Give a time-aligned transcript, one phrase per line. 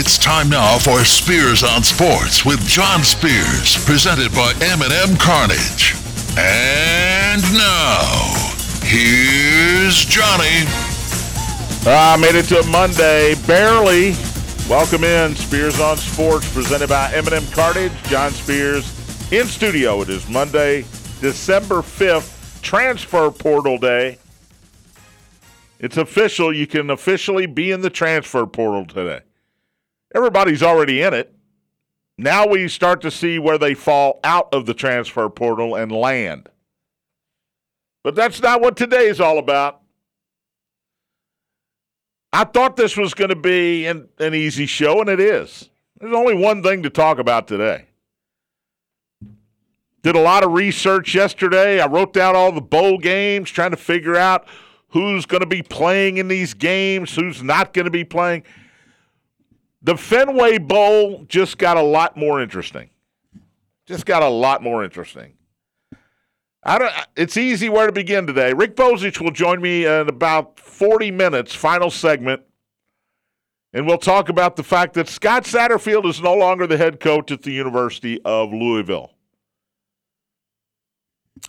[0.00, 5.96] It's time now for Spears on Sports with John Spears, presented by M&M Cartage.
[6.38, 8.54] And now,
[8.84, 10.62] here's Johnny.
[11.84, 14.14] I made it to Monday, barely.
[14.70, 17.90] Welcome in, Spears on Sports, presented by M&M Cartage.
[18.04, 18.86] John Spears
[19.32, 20.02] in studio.
[20.02, 20.82] It is Monday,
[21.20, 24.18] December 5th, transfer portal day.
[25.80, 26.54] It's official.
[26.54, 29.22] You can officially be in the transfer portal today.
[30.14, 31.34] Everybody's already in it.
[32.16, 36.48] Now we start to see where they fall out of the transfer portal and land.
[38.02, 39.80] But that's not what today is all about.
[42.32, 45.70] I thought this was going to be an, an easy show, and it is.
[45.98, 47.86] There's only one thing to talk about today.
[50.02, 51.80] Did a lot of research yesterday.
[51.80, 54.46] I wrote down all the bowl games, trying to figure out
[54.88, 58.44] who's going to be playing in these games, who's not going to be playing.
[59.82, 62.90] The Fenway Bowl just got a lot more interesting.
[63.86, 65.34] Just got a lot more interesting.
[66.62, 68.52] I don't, it's easy where to begin today.
[68.52, 72.42] Rick Bozich will join me in about 40 minutes, final segment,
[73.72, 77.30] and we'll talk about the fact that Scott Satterfield is no longer the head coach
[77.30, 79.12] at the University of Louisville.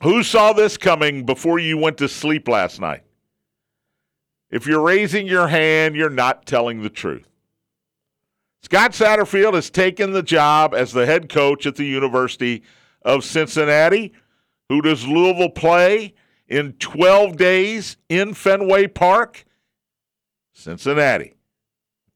[0.03, 3.03] Who saw this coming before you went to sleep last night?
[4.51, 7.27] If you're raising your hand, you're not telling the truth.
[8.61, 12.63] Scott Satterfield has taken the job as the head coach at the University
[13.01, 14.13] of Cincinnati.
[14.67, 16.13] Who does Louisville play
[16.47, 19.45] in 12 days in Fenway Park?
[20.51, 21.35] Cincinnati.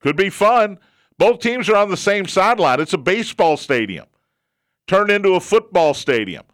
[0.00, 0.78] Could be fun.
[1.16, 2.80] Both teams are on the same sideline.
[2.80, 4.06] It's a baseball stadium
[4.86, 6.44] turned into a football stadium.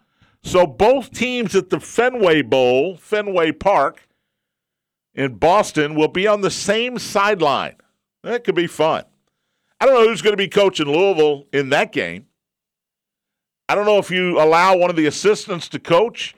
[0.43, 4.09] So both teams at the Fenway Bowl, Fenway Park
[5.15, 7.77] in Boston, will be on the same sideline.
[8.23, 9.05] That could be fun.
[9.81, 12.27] I don't know who's going to be coaching Louisville in that game.
[13.69, 16.35] I don't know if you allow one of the assistants to coach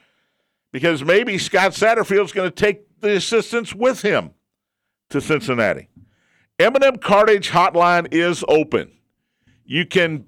[0.71, 4.31] because maybe Scott Satterfield's going to take the assistants with him
[5.09, 5.89] to Cincinnati.
[6.59, 8.91] M&M Cartage hotline is open.
[9.65, 10.25] You can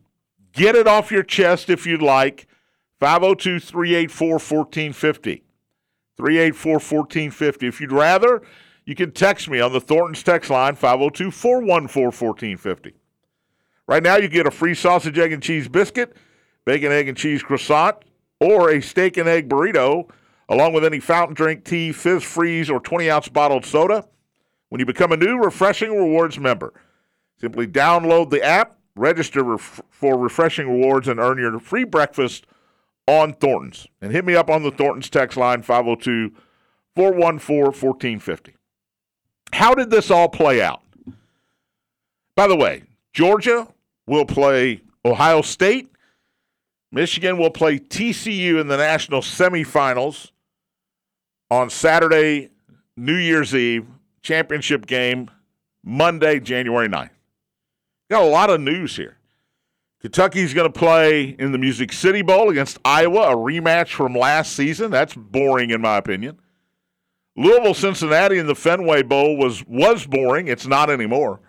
[0.52, 2.48] get it off your chest if you'd like.
[3.00, 5.44] 502 384 1450.
[6.18, 7.68] 384 1450.
[7.68, 8.42] If you'd rather,
[8.86, 12.94] you can text me on the Thornton's text line 502 414 1450.
[13.88, 16.16] Right now, you get a free sausage, egg, and cheese biscuit,
[16.66, 17.97] bacon, egg, and cheese croissant,
[18.40, 20.09] or a steak and egg burrito,
[20.50, 24.06] along with any fountain drink, tea, fizz freeze, or 20 ounce bottled soda
[24.69, 26.74] when you become a new Refreshing Rewards member.
[27.40, 32.45] Simply download the app, register ref- for Refreshing Rewards, and earn your free breakfast
[33.07, 33.88] on Thornton's.
[34.01, 36.31] And hit me up on the Thornton's text line 502
[36.95, 38.56] 414 1450.
[39.53, 40.81] How did this all play out?
[42.35, 43.68] By the way, Georgia
[44.08, 45.92] will play Ohio State.
[46.92, 50.32] Michigan will play TCU in the national semifinals
[51.52, 52.50] on Saturday,
[52.96, 53.86] New Year's Eve,
[54.22, 55.30] championship game,
[55.84, 57.10] Monday, January 9th.
[58.10, 59.18] Got a lot of news here.
[60.02, 64.54] Kentucky's going to play in the Music City Bowl against Iowa, a rematch from last
[64.54, 64.92] season.
[64.92, 66.40] That's boring, in my opinion.
[67.36, 70.48] Louisville, Cincinnati in the Fenway Bowl was was boring.
[70.48, 71.42] It's not anymore.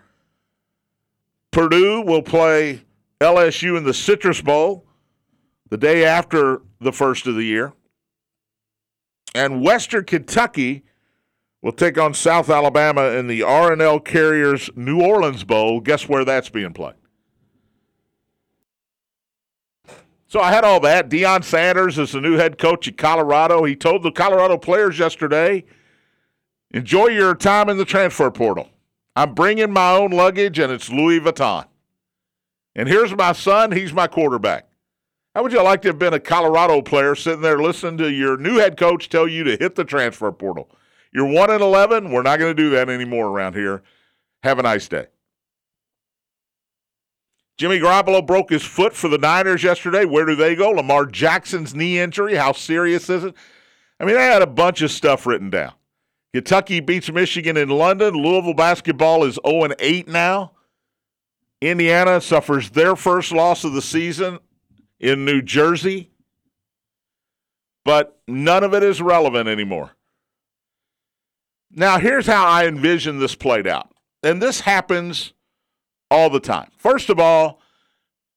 [1.51, 2.81] Purdue will play
[3.19, 4.85] LSU in the Citrus Bowl
[5.69, 7.73] the day after the first of the year.
[9.33, 10.83] And Western Kentucky
[11.61, 15.79] will take on South Alabama in the RNL Carriers New Orleans Bowl.
[15.79, 16.95] Guess where that's being played?
[20.27, 21.09] So I had all that.
[21.09, 23.63] Deion Sanders is the new head coach at Colorado.
[23.63, 25.63] He told the Colorado players yesterday,
[26.71, 28.69] enjoy your time in the transfer portal.
[29.17, 31.65] I'm bringing my own luggage, and it's Louis Vuitton.
[32.75, 33.71] And here's my son.
[33.71, 34.69] He's my quarterback.
[35.33, 38.37] How would you like to have been a Colorado player sitting there listening to your
[38.37, 40.69] new head coach tell you to hit the transfer portal?
[41.11, 42.11] You're 1 and 11.
[42.11, 43.81] We're not going to do that anymore around here.
[44.43, 45.07] Have a nice day.
[47.57, 50.05] Jimmy Garoppolo broke his foot for the Niners yesterday.
[50.05, 50.69] Where do they go?
[50.69, 52.35] Lamar Jackson's knee injury.
[52.35, 53.33] How serious is it?
[53.99, 55.73] I mean, I had a bunch of stuff written down.
[56.37, 58.13] Kentucky beats Michigan in London.
[58.13, 60.51] Louisville basketball is 0 8 now.
[61.61, 64.37] Indiana suffers their first loss of the season
[64.99, 66.11] in New Jersey.
[67.83, 69.93] But none of it is relevant anymore.
[71.71, 73.91] Now, here's how I envision this played out.
[74.21, 75.33] And this happens
[76.11, 76.69] all the time.
[76.77, 77.61] First of all,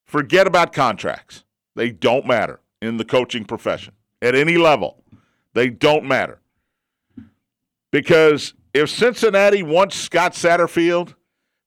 [0.07, 1.45] forget about contracts.
[1.77, 3.93] They don't matter in the coaching profession
[4.23, 5.05] at any level.
[5.53, 6.40] They don't matter.
[7.93, 11.15] Because if Cincinnati wants Scott Satterfield,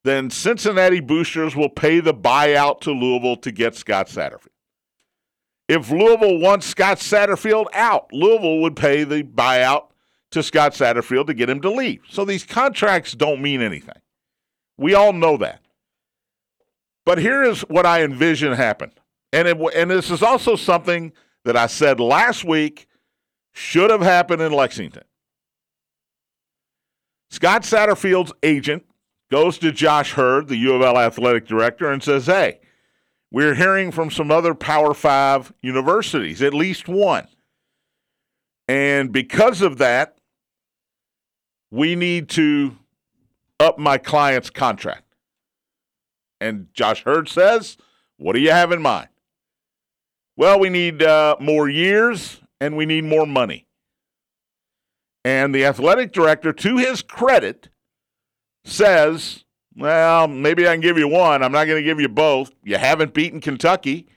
[0.03, 4.47] then Cincinnati boosters will pay the buyout to Louisville to get Scott Satterfield.
[5.69, 9.87] If Louisville wants Scott Satterfield out, Louisville would pay the buyout
[10.31, 12.01] to Scott Satterfield to get him to leave.
[12.09, 13.95] So these contracts don't mean anything.
[14.77, 15.61] We all know that.
[17.05, 18.91] But here is what I envision happen.
[19.31, 21.13] And, it, and this is also something
[21.45, 22.87] that I said last week
[23.53, 25.03] should have happened in Lexington.
[27.33, 28.85] Scott Satterfield's agent
[29.31, 32.59] goes to Josh Heird, the U of L athletic director, and says, Hey,
[33.31, 37.27] we're hearing from some other Power Five universities, at least one.
[38.67, 40.19] And because of that,
[41.71, 42.77] we need to
[43.59, 45.15] up my client's contract.
[46.39, 47.77] And Josh Heird says,
[48.17, 49.09] What do you have in mind?
[50.37, 53.65] Well, we need uh, more years and we need more money.
[55.23, 57.69] And the athletic director, to his credit,
[58.65, 61.43] says, Well, maybe I can give you one.
[61.43, 62.51] I'm not going to give you both.
[62.63, 64.07] You haven't beaten Kentucky.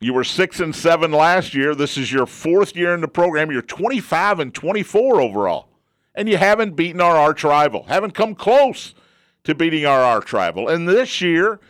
[0.00, 1.74] You were six and seven last year.
[1.74, 3.50] This is your fourth year in the program.
[3.50, 5.68] You're 25 and 24 overall.
[6.14, 8.94] And you haven't beaten our arch rival, haven't come close
[9.44, 10.68] to beating our arch rival.
[10.68, 11.60] And this year,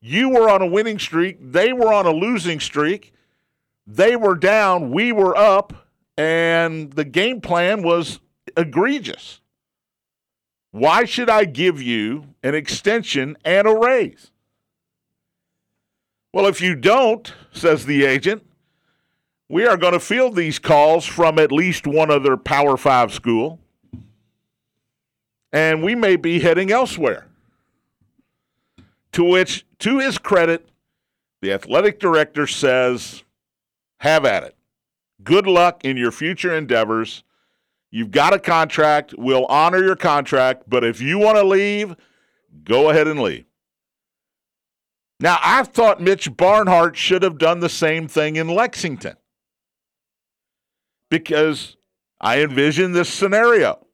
[0.00, 1.38] you were on a winning streak.
[1.40, 3.12] They were on a losing streak.
[3.86, 4.90] They were down.
[4.90, 5.87] We were up.
[6.18, 8.18] And the game plan was
[8.56, 9.40] egregious.
[10.72, 14.32] Why should I give you an extension and a raise?
[16.32, 18.44] Well, if you don't, says the agent,
[19.48, 23.60] we are going to field these calls from at least one other Power Five school,
[25.52, 27.28] and we may be heading elsewhere.
[29.12, 30.68] To which, to his credit,
[31.40, 33.22] the athletic director says,
[34.00, 34.57] Have at it.
[35.22, 37.24] Good luck in your future endeavors.
[37.90, 39.14] You've got a contract.
[39.16, 40.64] We'll honor your contract.
[40.68, 41.96] But if you want to leave,
[42.64, 43.44] go ahead and leave.
[45.20, 49.16] Now, I thought Mitch Barnhart should have done the same thing in Lexington
[51.10, 51.76] because
[52.20, 53.86] I envision this scenario.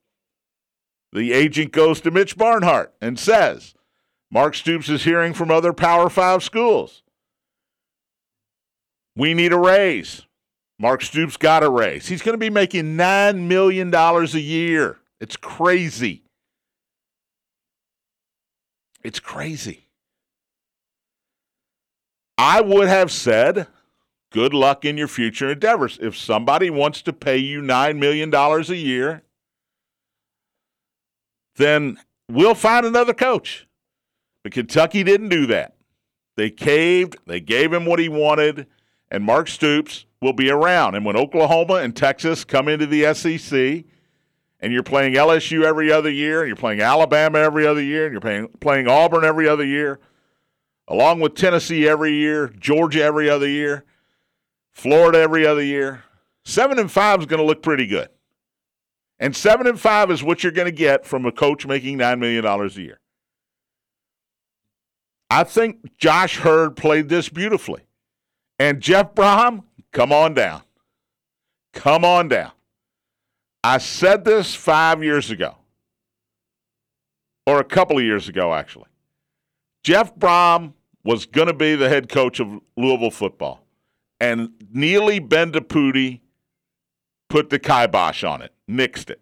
[1.13, 3.75] The agent goes to Mitch Barnhart and says,
[4.31, 7.03] Mark Stoops is hearing from other Power Five schools.
[9.17, 10.27] We need a raise.
[10.79, 12.09] Mark Stoops got a raise.
[12.09, 14.99] He's going to be making $9 million a year.
[15.21, 16.25] It's crazy.
[19.03, 19.89] It's crazy.
[22.37, 23.69] I would have said,
[24.33, 25.99] good luck in your future endeavors.
[26.03, 29.23] If somebody wants to pay you $9 million a year,
[31.57, 31.99] then
[32.29, 33.69] we'll find another coach.
[34.43, 35.77] But Kentucky didn't do that.
[36.37, 38.67] They caved, they gave him what he wanted,
[39.11, 40.95] and Mark Stoops will be around.
[40.95, 43.85] And when Oklahoma and Texas come into the SEC,
[44.59, 48.13] and you're playing LSU every other year, and you're playing Alabama every other year, and
[48.13, 50.01] you're playing, playing Auburn every other year,
[50.89, 53.85] along with Tennessee every year, Georgia every other year,
[54.73, 56.05] Florida every other year,
[56.45, 58.09] seven and five is going to look pretty good.
[59.19, 62.19] And seven and five is what you're going to get from a coach making $9
[62.19, 62.99] million a year.
[65.31, 67.83] I think Josh Heird played this beautifully.
[68.59, 70.61] And Jeff Brohm, come on down.
[71.73, 72.53] Come on down.
[73.63, 75.57] I said this five years ago,
[77.47, 78.91] or a couple of years ago, actually.
[79.83, 83.65] Jeff Brohm was going to be the head coach of Louisville football.
[84.21, 86.21] And Neeli Bendapudi
[87.29, 89.21] put the kibosh on it, nixed it,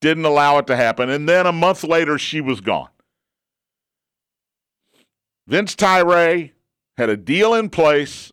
[0.00, 1.10] didn't allow it to happen.
[1.10, 2.88] And then a month later, she was gone.
[5.46, 6.52] Vince Tyra
[6.96, 8.32] had a deal in place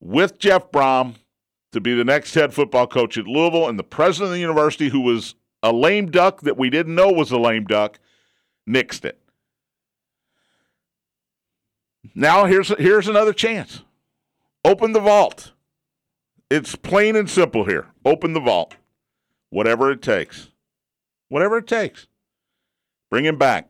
[0.00, 1.16] with Jeff Brohm
[1.72, 4.88] to be the next head football coach at Louisville, and the president of the university,
[4.88, 7.98] who was a lame duck that we didn't know was a lame duck,
[8.68, 9.20] nixed it.
[12.14, 13.82] Now here's here's another chance.
[14.64, 15.52] Open the vault.
[16.50, 17.88] It's plain and simple here.
[18.04, 18.76] Open the vault.
[19.50, 20.50] Whatever it takes.
[21.28, 22.06] Whatever it takes.
[23.10, 23.68] Bring him back.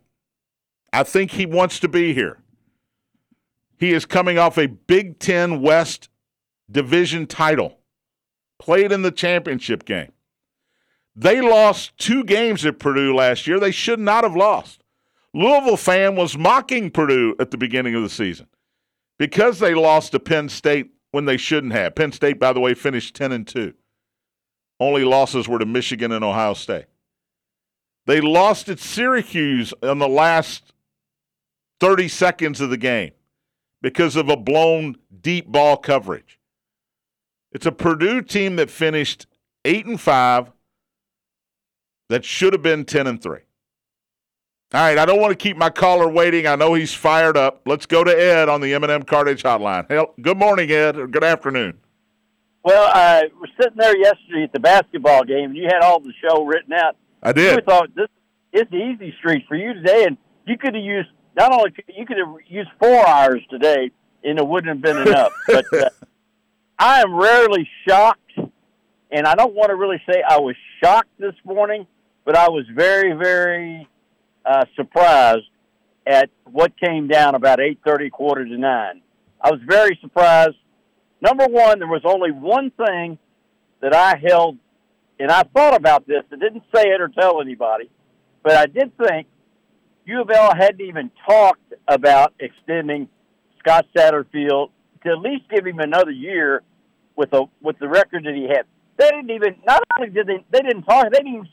[0.92, 2.38] I think he wants to be here.
[3.78, 6.09] He is coming off a Big Ten West
[6.70, 7.78] division title,
[8.58, 10.12] played in the championship game.
[11.14, 13.58] They lost two games at Purdue last year.
[13.58, 14.82] They should not have lost.
[15.32, 18.49] Louisville fan was mocking Purdue at the beginning of the season
[19.18, 21.94] because they lost to Penn State when they shouldn't have.
[21.94, 23.73] Penn State, by the way, finished 10 and 2.
[24.78, 26.87] Only losses were to Michigan and Ohio State.
[28.06, 30.73] They lost at Syracuse in the last
[31.80, 33.12] 30 seconds of the game
[33.82, 36.38] because of a blown deep ball coverage.
[37.53, 39.26] It's a Purdue team that finished
[39.65, 40.53] 8 and 5
[42.09, 43.38] that should have been 10 and 3.
[44.75, 46.47] All right, I don't want to keep my caller waiting.
[46.47, 47.62] I know he's fired up.
[47.67, 49.88] Let's go to Ed on the M&M Cartage Hotline.
[49.88, 51.79] Hell, good morning, Ed, or good afternoon.
[52.65, 56.12] Well, I was sitting there yesterday at the basketball game, and you had all the
[56.21, 56.97] show written out.
[57.23, 57.55] I did.
[57.55, 58.09] You thought this
[58.53, 62.05] is the easy street for you today, and you could have used not only you
[62.05, 63.93] could have used four hours today,
[64.25, 65.33] and it wouldn't have been enough.
[65.47, 65.91] but uh,
[66.78, 68.38] I am rarely shocked,
[69.11, 71.87] and I don't want to really say I was shocked this morning,
[72.25, 73.88] but I was very, very
[74.45, 75.49] uh, surprised
[76.06, 79.00] at what came down about eight thirty, quarter to nine.
[79.40, 80.56] I was very surprised
[81.21, 83.18] Number one, there was only one thing
[83.80, 84.59] that I held,
[85.18, 86.23] and I thought about this.
[86.30, 87.90] I didn't say it or tell anybody,
[88.42, 89.26] but I did think
[90.04, 93.09] U of L hadn't even talked about extending
[93.59, 94.71] Scott Satterfield
[95.06, 96.62] to at least give him another year
[97.16, 98.64] with a with the record that he had.
[98.96, 99.56] They didn't even.
[99.66, 101.10] Not only did they, they didn't talk.
[101.10, 101.48] They didn't.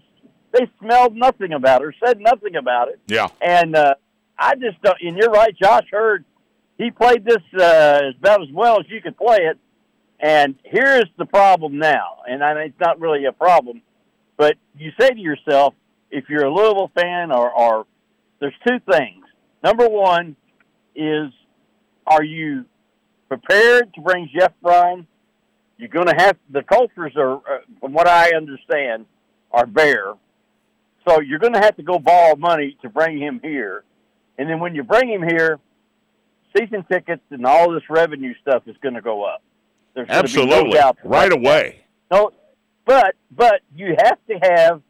[0.52, 3.00] They smelled nothing about it or said nothing about it.
[3.08, 3.28] Yeah.
[3.42, 3.96] And uh,
[4.38, 4.98] I just don't.
[5.02, 5.56] And you're right.
[5.58, 6.26] Josh Heird
[6.78, 9.58] he played this uh, about as well as you could play it.
[10.20, 13.82] And here's the problem now, and I mean, it's not really a problem,
[14.38, 15.74] but you say to yourself,
[16.12, 17.86] if you're a Louisville fan, or, or
[18.40, 19.26] there's two things.
[19.64, 20.38] Number one
[20.96, 21.34] is,
[22.08, 22.66] are you
[23.28, 25.06] prepared to bring Jeff Brohm?
[25.78, 29.06] You're going to have the cultures are, uh, from what I understand,
[29.52, 30.14] are bare.
[31.08, 33.84] So you're going to have to go borrow money to bring him here,
[34.38, 35.60] and then when you bring him here,
[36.58, 39.42] season tickets and all this revenue stuff is going to go up.
[39.96, 41.84] There's Absolutely, no right away.
[42.12, 42.32] No,
[42.86, 44.82] but but you have to have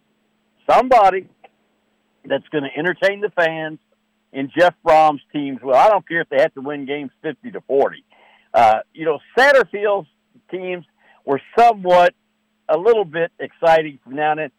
[0.70, 1.28] somebody
[2.25, 3.80] that's going to entertain the fans
[4.32, 5.60] in Jeff Brohm's teams.
[5.62, 8.04] Well, I don't care if they have to win games fifty to forty.
[8.54, 10.08] Uh, you know, Satterfield's
[10.52, 10.86] teams
[11.26, 12.14] were somewhat
[12.70, 14.52] a little bit exciting from now and then.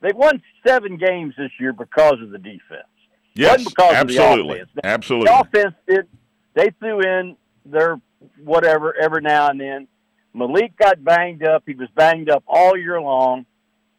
[0.00, 2.88] They won seven games this year because of the defense.
[3.34, 5.26] Yes, absolutely, the absolutely.
[5.26, 6.08] The offense did
[6.54, 8.00] they threw in their
[8.42, 9.88] whatever every now and then.
[10.34, 11.62] Malik got banged up.
[11.66, 13.46] He was banged up all year long.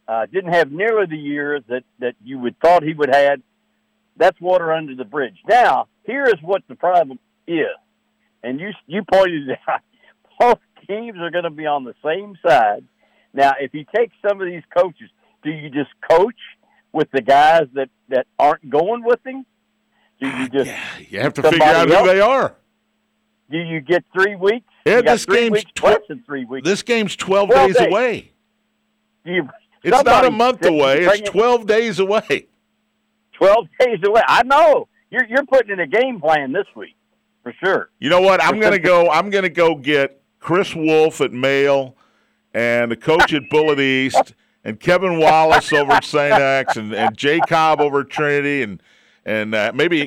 [0.08, 3.40] Uh, didn't have nearly the year that, that you would thought he would have.
[4.18, 5.38] That's water under the bridge.
[5.48, 7.68] Now, here is what the problem is.
[8.44, 9.82] And you, you pointed out,
[10.40, 12.84] both teams are going to be on the same side.
[13.34, 15.10] Now, if you take some of these coaches,
[15.44, 16.36] do you just coach
[16.92, 19.46] with the guys that, that aren't going with him?
[20.22, 22.08] Do you just yeah, you have to figure out who else?
[22.08, 22.56] they are.
[23.50, 24.66] Do you get three weeks?
[24.86, 26.68] Yeah, this game's tw- three weeks.
[26.68, 28.32] This game's twelve, 12 days, days, away.
[29.26, 29.50] You,
[29.84, 31.06] it's not a month away.
[31.06, 32.48] It's twelve days away.
[33.34, 34.22] Twelve days away.
[34.28, 34.88] I know.
[35.10, 36.96] You're you're putting in a game plan this week
[37.44, 37.90] for sure.
[38.00, 38.42] You know what?
[38.42, 39.10] I'm gonna go.
[39.10, 41.96] I'm gonna go get Chris Wolf at Male,
[42.54, 44.34] and the coach at Bullitt East,
[44.64, 46.34] and Kevin Wallace over at St.
[46.34, 48.82] X, and, and Jay Cobb over at Trinity, and
[49.26, 50.06] and uh, maybe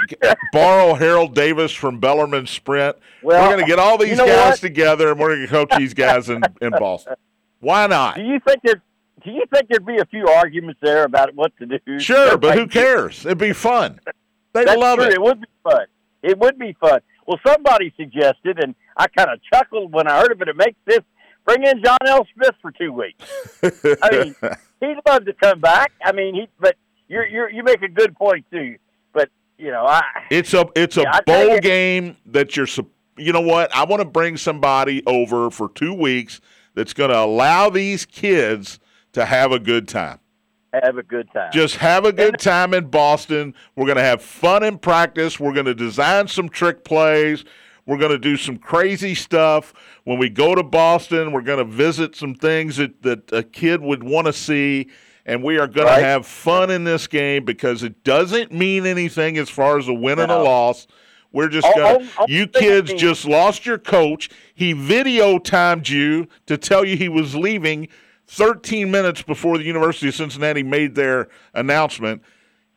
[0.52, 2.96] borrow Harold Davis from Bellarmine Sprint.
[3.22, 4.60] Well, we're going to get all these you know guys what?
[4.60, 7.14] together, and we're going to coach these guys in, in Boston.
[7.60, 8.16] Why not?
[8.16, 8.82] Do you think there?
[9.24, 11.98] Do you think there'd be a few arguments there about what to do?
[11.98, 13.24] Sure, but who cares?
[13.24, 14.00] It'd be fun.
[14.52, 15.08] They love true.
[15.08, 15.14] it.
[15.14, 15.86] It would be fun.
[16.22, 17.00] It would be fun.
[17.26, 20.78] Well, somebody suggested, and I kind of chuckled when I heard of it, it makes
[20.86, 21.00] this
[21.46, 22.26] Bring in John L.
[22.34, 23.24] Smith for two weeks.
[24.02, 24.34] I mean,
[24.80, 25.92] he'd love to come back.
[26.04, 26.48] I mean, he.
[26.58, 26.74] But
[27.08, 28.76] you you you make a good point too
[29.14, 32.66] But you know, I it's a it's a yeah, bowl game that you're.
[33.16, 33.74] You know what?
[33.74, 36.40] I want to bring somebody over for two weeks
[36.74, 38.78] that's going to allow these kids
[39.12, 40.18] to have a good time.
[40.82, 41.50] Have a good time.
[41.52, 43.54] Just have a good time in Boston.
[43.74, 45.38] We're going to have fun in practice.
[45.40, 47.44] We're going to design some trick plays.
[47.86, 49.72] We're going to do some crazy stuff.
[50.04, 53.80] When we go to Boston, we're going to visit some things that, that a kid
[53.80, 54.88] would want to see
[55.26, 55.98] and we are going right.
[55.98, 59.92] to have fun in this game because it doesn't mean anything as far as a
[59.92, 60.22] win no.
[60.22, 60.86] and a loss.
[61.32, 64.30] We're just going to, you kids just lost your coach.
[64.54, 67.88] He video timed you to tell you he was leaving
[68.28, 72.22] 13 minutes before the University of Cincinnati made their announcement.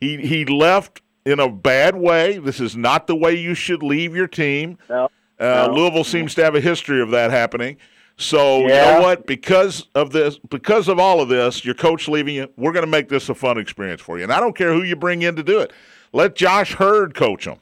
[0.00, 2.38] He, he left in a bad way.
[2.38, 4.78] This is not the way you should leave your team.
[4.88, 5.04] No.
[5.38, 5.74] Uh, no.
[5.74, 7.78] Louisville seems to have a history of that happening.
[8.16, 8.66] So yeah.
[8.66, 9.26] you know what?
[9.26, 12.90] Because of this, because of all of this, your coach leaving you, we're going to
[12.90, 14.24] make this a fun experience for you.
[14.24, 15.72] And I don't care who you bring in to do it.
[16.12, 17.58] Let Josh Heird coach them.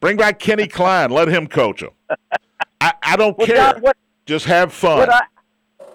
[0.00, 1.10] Bring back Kenny Klein.
[1.10, 1.90] Let him coach them.
[2.80, 3.56] I, I don't well, care.
[3.56, 4.98] John, what, Just have fun.
[4.98, 5.22] What I,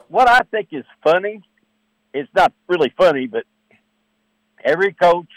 [0.09, 1.41] what I think is funny,
[2.13, 3.43] it's not really funny, but
[4.63, 5.29] every coach,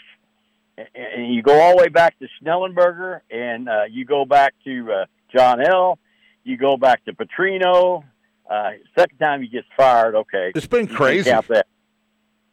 [0.77, 4.91] and you go all the way back to Schnellenberger, and uh, you go back to
[4.91, 5.99] uh, John L.
[6.43, 8.03] You go back to Petrino,
[8.49, 10.51] uh, second time he gets fired, okay.
[10.55, 11.29] It's been crazy.
[11.29, 11.67] That.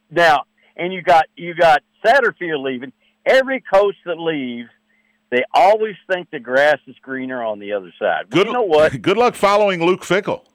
[0.09, 0.43] Now,
[0.77, 2.93] and you got you got Satterfield leaving,
[3.25, 4.69] every coach that leaves,
[5.29, 8.25] they always think the grass is greener on the other side.
[8.31, 9.01] Well, Good, you know what?
[9.01, 10.45] Good luck following Luke Fickell.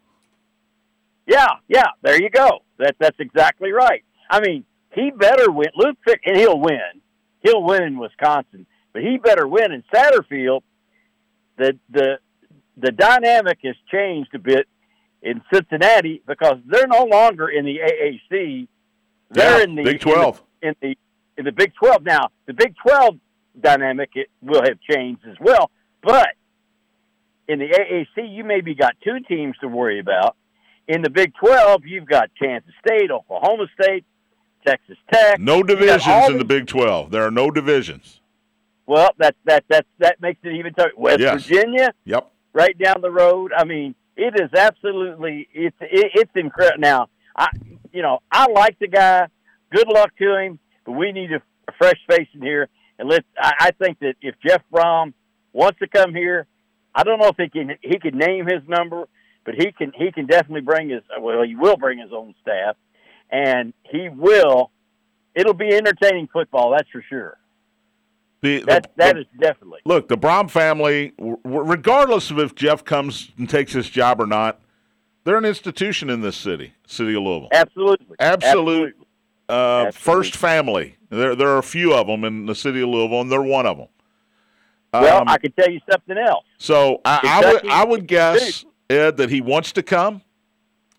[1.27, 2.61] Yeah, yeah, there you go.
[2.79, 4.05] That that's exactly right.
[4.31, 4.65] I mean,
[4.95, 5.69] he better win.
[5.77, 7.01] Luke Fick, and he'll win.
[7.43, 10.63] He'll win in Wisconsin, but he better win in Satterfield.
[11.57, 12.19] The the
[12.77, 14.67] the dynamic has changed a bit
[15.23, 18.69] in Cincinnati because they're no longer in the AAC.
[19.31, 20.43] They're Yeah, in the Big 12.
[20.63, 20.99] In the, in the
[21.37, 22.29] in the Big Twelve now.
[22.47, 23.17] The Big Twelve
[23.61, 25.71] dynamic it will have changed as well,
[26.03, 26.29] but
[27.49, 30.37] in the AAC, you maybe got two teams to worry about.
[30.89, 34.05] In the Big 12, you've got Kansas State, Oklahoma State,
[34.67, 35.39] Texas Tech.
[35.41, 37.11] No divisions in the Big 12.
[37.11, 38.21] There are no divisions.
[38.87, 40.91] Well, that that that that makes it even tougher.
[40.97, 41.45] West Yes.
[41.47, 42.31] Virginia, Yep.
[42.53, 43.51] right down the road.
[43.57, 46.81] I mean, it is absolutely it's it, it's incredible.
[46.81, 47.49] Now, I
[47.93, 49.29] you know I like the guy.
[49.75, 52.69] Good luck to him, but we need a, a fresh face in here.
[52.99, 55.15] And let I, I think that if Jeff Brohm
[55.55, 56.47] wants to come here,
[56.95, 59.09] I don't know if he can he can name his number,
[59.45, 62.77] but he can he can definitely bring his well he will bring his own staff,
[63.31, 64.71] and he will.
[65.35, 67.39] It'll be entertaining football, that's for sure.
[68.41, 69.81] The, the- That that the- is definitely.
[69.85, 71.13] look, the Brohm family,
[71.45, 74.61] regardless of if Jeff comes and takes his job or not,
[75.25, 77.49] they're an institution in this city, city of Louisville.
[77.53, 78.15] Absolutely.
[78.21, 78.95] Absolute.
[79.49, 79.93] Uh, Absolutely.
[79.93, 80.97] first family.
[81.11, 83.67] There, there are a few of them in the city of Louisville, and they're one
[83.67, 83.89] of them.
[84.93, 86.45] Well, Um, I can tell you something else.
[86.59, 90.23] So I, I would I would guess Ed that he wants to come,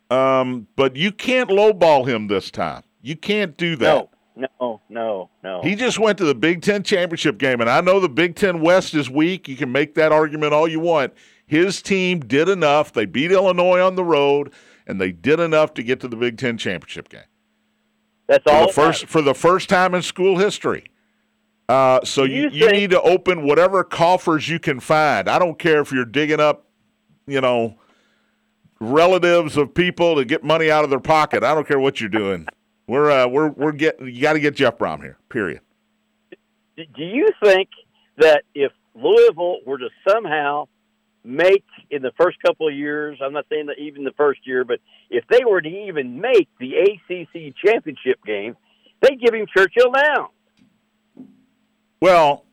[0.09, 2.83] um, but you can't lowball him this time.
[3.01, 4.09] You can't do that.
[4.35, 5.61] No, no, no, no.
[5.61, 8.61] He just went to the Big Ten championship game, and I know the Big Ten
[8.61, 9.47] West is weak.
[9.47, 11.13] You can make that argument all you want.
[11.45, 12.91] His team did enough.
[12.91, 14.51] They beat Illinois on the road,
[14.87, 17.21] and they did enough to get to the Big Ten championship game
[18.27, 18.67] That's for all.
[18.67, 20.85] the first for the first time in school history.
[21.69, 25.29] Uh, so you, you you need to open whatever coffers you can find.
[25.29, 26.64] I don't care if you're digging up,
[27.27, 27.75] you know,
[28.79, 31.43] relatives of people to get money out of their pocket.
[31.43, 32.47] I don't care what you're doing.
[32.87, 34.07] We're uh, we're we're getting.
[34.07, 35.17] You got to get Jeff Brohm here.
[35.29, 35.61] Period.
[36.77, 37.69] Do you think
[38.17, 40.67] that if Louisville were to somehow
[41.23, 44.63] make in the first couple of years, I'm not saying that even the first year,
[44.63, 48.55] but if they were to even make the ACC championship game,
[49.01, 50.29] they'd give him Churchill Downs.
[52.01, 52.45] Well,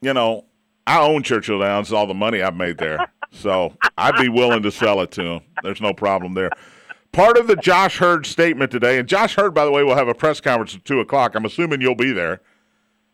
[0.00, 0.46] you know,
[0.86, 1.92] I own Churchill Downs.
[1.92, 5.40] All the money I've made there, so I'd be willing to sell it to him.
[5.62, 6.50] There's no problem there.
[7.12, 10.08] Part of the Josh Heird statement today, and Josh Heird, by the way, will have
[10.08, 11.34] a press conference at two o'clock.
[11.34, 12.40] I'm assuming you'll be there.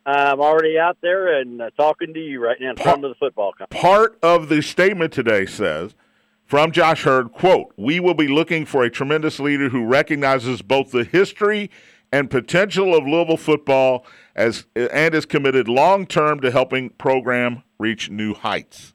[0.07, 3.15] I'm already out there and uh, talking to you right now in front of the
[3.17, 3.79] football company.
[3.79, 5.95] Part of the statement today says,
[6.47, 10.93] from Josh Heird, quote, we will be looking for a tremendous leader who recognizes both
[10.93, 11.71] the history
[12.12, 18.11] and potential of Louisville football as and is committed long term to helping program reach
[18.11, 18.94] new heights.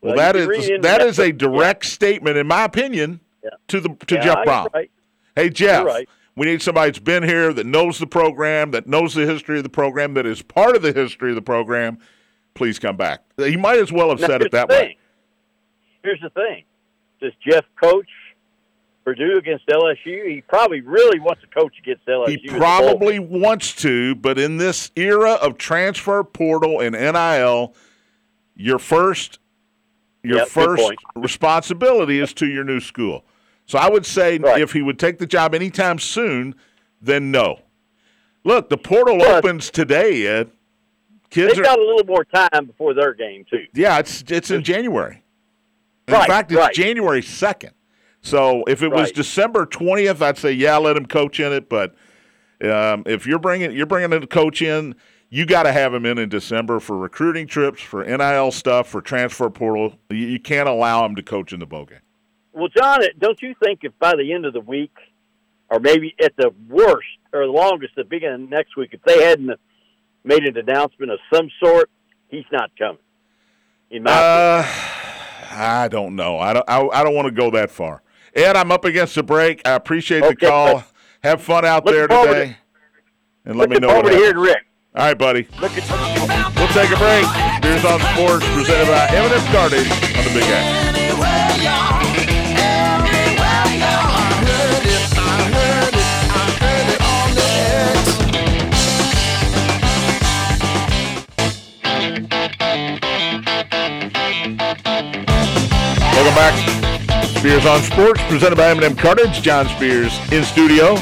[0.00, 2.46] Well, Well, that you is can read into that that, is a direct statement, in
[2.46, 3.50] my opinion, Yeah.
[3.68, 4.74] to the to Yeah, Jeff Brohm.
[4.74, 4.90] right.
[5.36, 6.08] Hey Jeff, right.
[6.36, 9.62] we need somebody that's been here, that knows the program, that knows the history of
[9.64, 11.98] the program, that is part of the history of the program.
[12.54, 13.22] Please come back.
[13.36, 14.96] He might as well have Now, said it that way.
[16.04, 16.64] Here's the thing:
[17.20, 18.08] Does Jeff coach
[19.04, 20.26] Purdue against LSU?
[20.28, 22.28] He probably really wants to coach against LSU.
[22.28, 22.58] He in the bowl.
[22.58, 27.74] probably wants to, but in this era of transfer portal and NIL,
[28.56, 29.38] your first
[30.22, 30.82] your Yep, first
[31.16, 33.24] responsibility is to your new school.
[33.66, 34.58] So I would say Right.
[34.62, 36.54] if he would take the job anytime soon,
[37.02, 37.60] then no.
[38.42, 40.50] Look, the portal Plus- opens today, Ed.
[41.28, 43.66] Kids They've are got a little more time before their game too.
[43.74, 45.22] yeah, it's it's in January.
[46.08, 46.72] In Right, fact, it's right.
[46.74, 47.72] January second.
[48.24, 51.68] So if it was December twentieth, I'd say yeah, let him coach in it.
[51.68, 51.94] But
[52.62, 54.94] um, if you're bringing you're bringing a coach in,
[55.28, 59.02] you got to have him in in December for recruiting trips, for NIL stuff, for
[59.02, 59.98] transfer portal.
[60.08, 61.98] You, you can't allow him to coach in the bowl game.
[62.54, 64.96] Well, John, don't you think if by the end of the week,
[65.68, 69.22] or maybe at the worst or the longest, the beginning of next week, if they
[69.22, 69.50] hadn't
[70.24, 71.90] made an announcement of some sort,
[72.28, 72.96] he's not coming.
[73.90, 74.70] In my opinion.
[74.70, 74.94] Uh,
[75.50, 76.38] I don't know.
[76.38, 76.64] I don't.
[76.66, 78.02] I, I don't want to go that far.
[78.34, 79.62] Ed, I'm up against the break.
[79.64, 80.74] I appreciate the call.
[80.76, 80.86] but-
[81.22, 82.56] Have fun out Looking there forward to- today,
[83.46, 84.34] and let me know what happens.
[84.34, 84.66] Rick.
[84.94, 85.48] All right, buddy.
[85.60, 87.24] Look at We'll take a break.
[87.56, 91.84] Spears on Sports, presented by M&M Cartage on the Big X.
[106.14, 106.83] Welcome back.
[107.44, 109.42] Spears on Sports, presented by M&M Cartage.
[109.42, 110.94] John Spears in studio.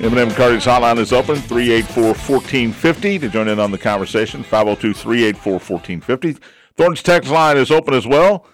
[0.00, 6.40] M&M Cartage Hotline is open, 384-1450 to join in on the conversation, 502-384-1450.
[6.76, 8.46] Thornton's text line is open as well.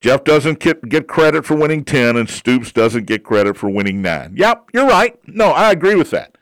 [0.00, 4.00] Jeff doesn't get, get credit for winning 10, and Stoops doesn't get credit for winning
[4.00, 4.34] 9.
[4.36, 5.18] Yep, you're right.
[5.26, 6.37] No, I agree with that.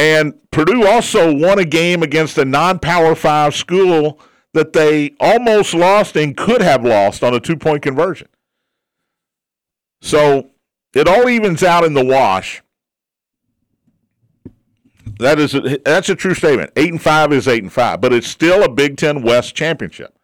[0.00, 4.18] And Purdue also won a game against a non Power 5 school
[4.54, 8.28] that they almost lost and could have lost on a two point conversion.
[10.00, 10.52] So
[10.94, 12.62] it all evens out in the wash.
[15.18, 16.70] That is a, that's a true statement.
[16.76, 20.16] Eight and five is eight and five, but it's still a Big Ten West championship.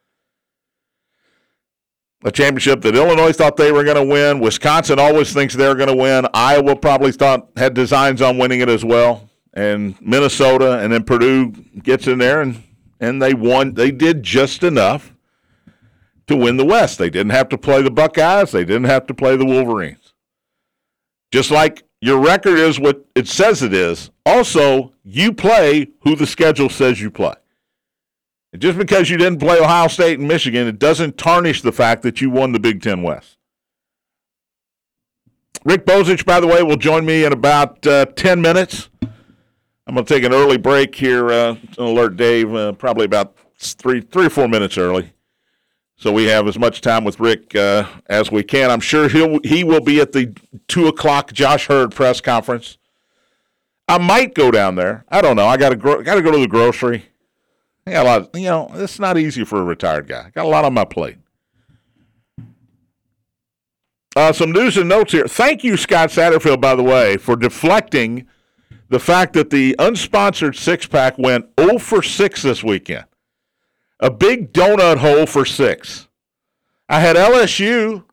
[2.24, 4.40] A championship that Illinois thought they were going to win.
[4.40, 6.26] Wisconsin always thinks they're going to win.
[6.32, 9.25] Iowa probably thought had designs on winning it as well,
[9.56, 11.50] and Minnesota, and then Purdue
[11.82, 12.62] gets in there and
[13.00, 13.74] and they won.
[13.74, 15.12] They did just enough
[16.28, 16.98] to win the West.
[16.98, 18.52] They didn't have to play the Buckeyes.
[18.52, 20.12] They didn't have to play the Wolverines.
[21.32, 24.10] Just like your record is what it says it is.
[24.24, 27.34] Also, you play who the schedule says you play.
[28.52, 32.02] And just because you didn't play Ohio State and Michigan, it doesn't tarnish the fact
[32.02, 33.36] that you won the Big Ten West.
[35.64, 38.88] Rick Bozich, by the way, will join me in about uh, 10 minutes.
[39.86, 41.30] I'm going to take an early break here.
[41.30, 45.12] Uh, alert Dave, uh, probably about three, three or four minutes early,
[45.96, 48.70] so we have as much time with Rick uh, as we can.
[48.70, 50.34] I'm sure he'll he will be at the
[50.66, 52.78] two o'clock Josh Heird press conference.
[53.88, 55.04] I might go down there.
[55.08, 55.46] I don't know.
[55.46, 57.06] I got to gro- got to go to the grocery.
[57.86, 58.20] I got a lot.
[58.22, 60.24] Of, you know, it's not easy for a retired guy.
[60.26, 61.18] I got a lot on my plate.
[64.16, 65.28] Uh, some news and notes here.
[65.28, 68.26] Thank you, Scott Satterfield, by the way, for deflecting
[68.88, 73.06] the fact that the unsponsored six pack went 0 for 6 this weekend.
[74.00, 76.08] A big donut hole for six.
[76.88, 78.04] I had LSU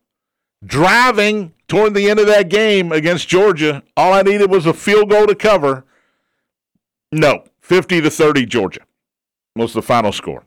[0.66, 3.84] driving toward the end of that game against Georgia.
[3.98, 5.86] All I needed was a field goal to cover.
[7.12, 8.82] No, 50 to 30 Georgia
[9.56, 10.46] was the final score.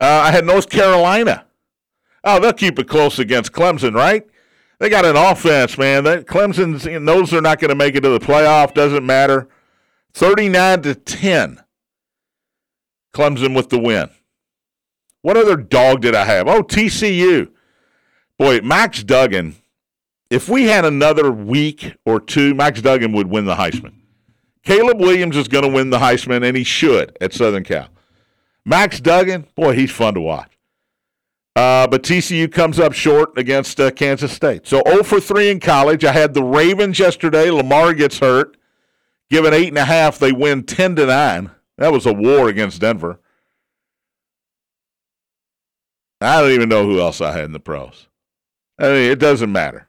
[0.00, 1.44] Uh, I had North Carolina.
[2.22, 4.26] Oh, they'll keep it close against Clemson, right?
[4.78, 6.04] They got an offense, man.
[6.04, 8.74] That Clemson knows they're not going to make it to the playoff.
[8.74, 9.48] Doesn't matter.
[10.12, 11.62] Thirty-nine to ten.
[13.14, 14.10] Clemson with the win.
[15.22, 16.48] What other dog did I have?
[16.48, 17.50] Oh, TCU.
[18.38, 19.56] Boy, Max Duggan.
[20.28, 23.94] If we had another week or two, Max Duggan would win the Heisman.
[24.64, 27.88] Caleb Williams is going to win the Heisman, and he should at Southern Cal.
[28.64, 30.53] Max Duggan, boy, he's fun to watch.
[31.56, 34.66] Uh, but TCU comes up short against uh, Kansas State.
[34.66, 36.04] So 0 for 3 in college.
[36.04, 37.50] I had the Ravens yesterday.
[37.50, 38.56] Lamar gets hurt.
[39.30, 41.50] Given 8.5, they win 10 to 9.
[41.78, 43.20] That was a war against Denver.
[46.20, 48.08] I don't even know who else I had in the pros.
[48.78, 49.88] I mean, it doesn't matter.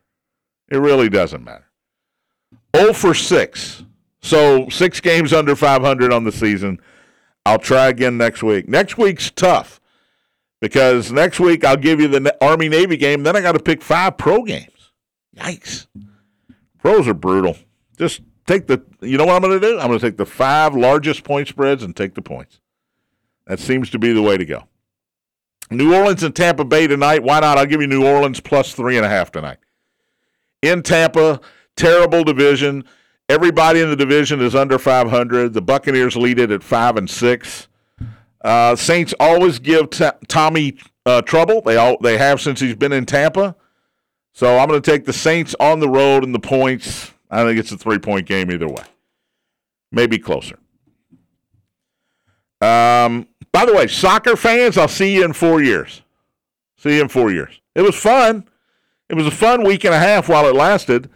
[0.69, 1.65] It really doesn't matter.
[2.75, 3.83] 0 for 6.
[4.21, 6.79] So six games under 500 on the season.
[7.45, 8.67] I'll try again next week.
[8.67, 9.79] Next week's tough
[10.65, 13.21] because next week I'll give you the Army Navy game.
[13.21, 14.91] Then I got to pick five pro games.
[15.37, 15.85] Yikes.
[16.79, 17.55] Pros are brutal.
[17.99, 19.77] Just take the, you know what I'm going to do?
[19.77, 22.61] I'm going to take the five largest point spreads and take the points.
[23.45, 24.63] That seems to be the way to go.
[25.69, 27.21] New Orleans and Tampa Bay tonight.
[27.21, 27.59] Why not?
[27.59, 29.59] I'll give you New Orleans plus three and a half tonight.
[30.63, 31.41] In Tampa,
[31.75, 32.85] terrible division.
[33.29, 35.53] Everybody in the division is under 500.
[35.53, 37.67] The Buccaneers lead it at five and six.
[38.45, 40.77] Uh, Saints always give t- Tommy
[41.07, 41.61] uh, trouble.
[41.61, 43.55] They all they have since he's been in Tampa.
[44.33, 47.11] So I'm going to take the Saints on the road and the points.
[47.31, 48.83] I think it's a three point game either way.
[49.91, 50.59] Maybe closer.
[52.61, 56.03] Um, by the way, soccer fans, I'll see you in four years.
[56.77, 57.59] See you in four years.
[57.73, 58.47] It was fun.
[59.09, 61.09] It was a fun week and a half while it lasted.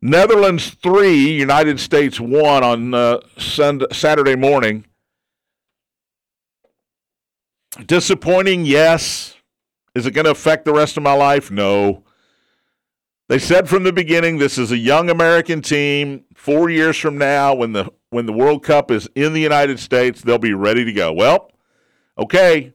[0.00, 4.86] Netherlands three, United States one on uh, Sunday, Saturday morning.
[7.86, 9.36] Disappointing, yes.
[9.94, 11.50] Is it going to affect the rest of my life?
[11.50, 12.04] No.
[13.28, 16.24] They said from the beginning this is a young American team.
[16.34, 20.20] Four years from now, when the when the World Cup is in the United States,
[20.20, 21.12] they'll be ready to go.
[21.12, 21.50] Well,
[22.18, 22.74] okay,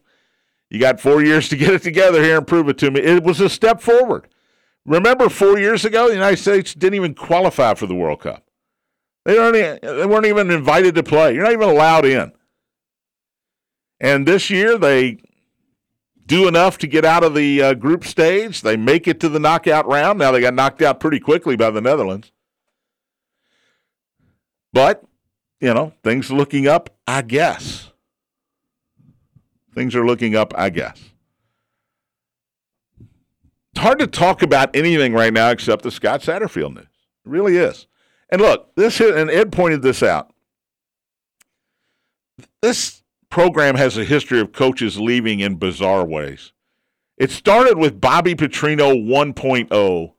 [0.70, 3.02] you got four years to get it together here and prove it to me.
[3.02, 4.28] It was a step forward.
[4.86, 8.44] Remember, four years ago, the United States didn't even qualify for the World Cup.
[9.26, 11.36] They they weren't even invited to play.
[11.36, 12.32] You're not even allowed in.
[14.00, 15.18] And this year, they
[16.26, 18.62] do enough to get out of the uh, group stage.
[18.62, 20.20] They make it to the knockout round.
[20.20, 22.32] Now, they got knocked out pretty quickly by the Netherlands.
[24.74, 25.04] But,
[25.60, 27.92] you know, things looking up, I guess.
[29.74, 31.02] Things are looking up, I guess.
[33.72, 36.84] It's hard to talk about anything right now except the Scott Satterfield news.
[36.86, 36.90] It
[37.30, 37.88] really is.
[38.30, 40.34] And look, this and Ed pointed this out.
[42.62, 42.97] This
[43.30, 46.54] program has a history of coaches leaving in bizarre ways.
[47.18, 50.14] It started with Bobby Petrino 1.0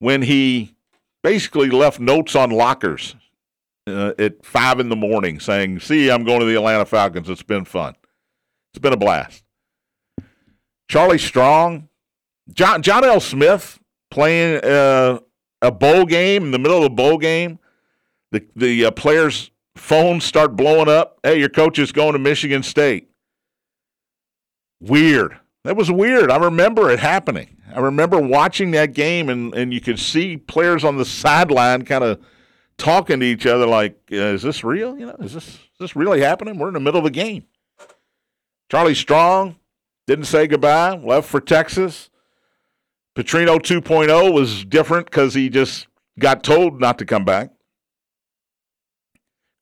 [0.00, 0.74] when he
[1.22, 3.14] basically left notes on lockers
[3.86, 7.28] uh, at five in the morning saying, "See, I'm going to the Atlanta Falcons.
[7.28, 7.94] It's been fun.
[8.72, 9.44] It's been a blast."
[10.88, 11.88] Charlie Strong
[12.52, 13.20] John John L.
[13.20, 13.78] Smith
[14.10, 15.20] playing uh,
[15.60, 17.58] a bowl game in the middle of a bowl game.
[18.32, 21.18] The the uh, players' phones start blowing up.
[21.22, 23.08] Hey, your coach is going to Michigan State.
[24.80, 25.38] Weird.
[25.64, 26.30] That was weird.
[26.30, 27.56] I remember it happening.
[27.74, 32.04] I remember watching that game, and, and you could see players on the sideline kind
[32.04, 32.20] of
[32.78, 34.98] talking to each other like, "Is this real?
[34.98, 36.58] You know, is this is this really happening?
[36.58, 37.44] We're in the middle of a game."
[38.70, 39.56] Charlie Strong
[40.06, 40.96] didn't say goodbye.
[40.96, 42.10] Left for Texas.
[43.16, 45.88] Petrino 2.0 was different because he just
[46.18, 47.50] got told not to come back.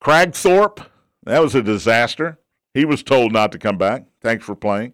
[0.03, 0.87] Kragthorpe,
[1.25, 2.39] that was a disaster.
[2.75, 4.05] He was told not to come back.
[4.21, 4.93] Thanks for playing.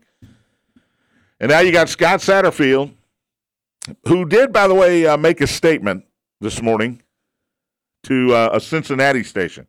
[1.41, 2.95] And now you got Scott Satterfield,
[4.07, 6.05] who did, by the way, uh, make a statement
[6.41, 7.03] this morning
[8.05, 9.67] to uh, a Cincinnati station.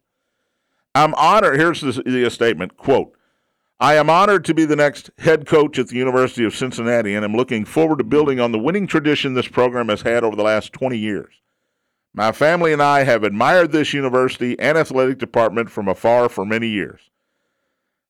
[0.96, 1.60] I'm honored.
[1.60, 3.18] Here's the, the statement quote,
[3.80, 7.26] I am honored to be the next head coach at the University of Cincinnati, and
[7.26, 10.44] I'm looking forward to building on the winning tradition this program has had over the
[10.44, 11.34] last 20 years.
[12.14, 16.68] My family and I have admired this university and athletic department from afar for many
[16.68, 17.10] years.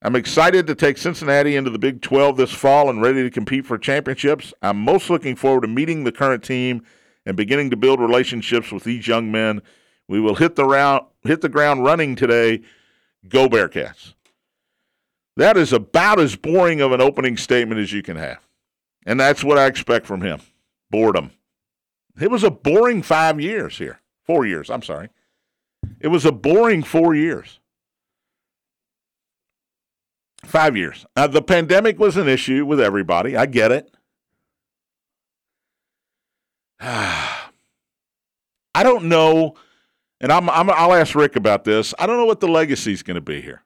[0.01, 3.65] I'm excited to take Cincinnati into the Big 12 this fall and ready to compete
[3.65, 4.53] for championships.
[4.61, 6.83] I'm most looking forward to meeting the current team
[7.25, 9.61] and beginning to build relationships with these young men.
[10.09, 12.61] We will hit the round, hit the ground running today.
[13.29, 14.13] Go Bearcats.
[15.37, 18.45] That is about as boring of an opening statement as you can have.
[19.05, 20.41] And that's what I expect from him
[20.91, 21.31] boredom.
[22.19, 23.99] It was a boring five years here.
[24.23, 25.09] Four years, I'm sorry.
[25.99, 27.59] It was a boring four years.
[30.45, 31.05] Five years.
[31.15, 33.35] The pandemic was an issue with everybody.
[33.35, 33.89] I get it.
[36.79, 37.51] I
[38.81, 39.55] don't know,
[40.19, 41.93] and I'm, I'm, I'll ask Rick about this.
[41.99, 43.63] I don't know what the legacy is going to be here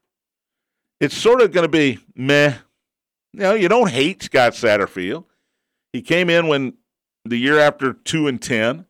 [1.00, 2.56] it's sort of going to be meh.
[3.34, 5.26] You know, you don't hate Scott Satterfield.
[5.94, 6.74] He came in when
[7.30, 8.86] the year after two and ten.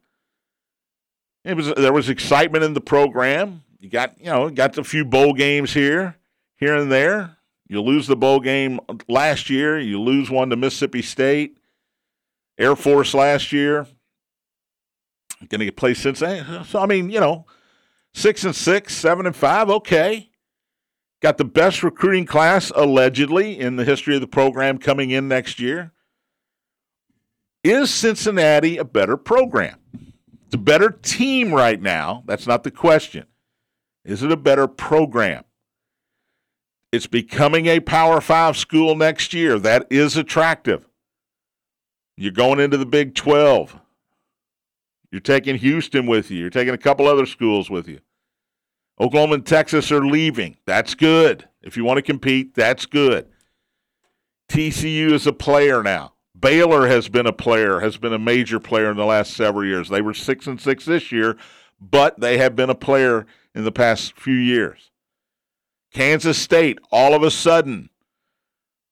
[1.43, 3.63] It was there was excitement in the program.
[3.79, 6.17] You got you know got a few bowl games here,
[6.55, 7.37] here and there.
[7.67, 9.79] You lose the bowl game last year.
[9.79, 11.57] You lose one to Mississippi State,
[12.57, 13.87] Air Force last year.
[15.49, 16.65] Going to play Cincinnati.
[16.65, 17.45] So I mean, you know,
[18.13, 19.69] six and six, seven and five.
[19.69, 20.29] Okay,
[21.19, 25.59] Got the best recruiting class, allegedly, in the history of the program coming in next
[25.59, 25.91] year.
[27.67, 29.77] Is Cincinnati a better program?
[30.45, 32.23] It's a better team right now.
[32.25, 33.25] That's not the question.
[34.05, 35.43] Is it a better program?
[36.93, 39.59] It's becoming a Power Five school next year.
[39.59, 40.87] That is attractive.
[42.15, 43.77] You're going into the Big 12.
[45.11, 46.39] You're taking Houston with you.
[46.39, 47.99] You're taking a couple other schools with you.
[48.97, 50.55] Oklahoma and Texas are leaving.
[50.65, 51.49] That's good.
[51.61, 53.27] If you want to compete, that's good.
[54.49, 56.13] TCU is a player now.
[56.39, 59.89] Baylor has been a player, has been a major player in the last several years.
[59.89, 61.37] They were six and six this year,
[61.79, 64.91] but they have been a player in the past few years.
[65.93, 67.89] Kansas State, all of a sudden,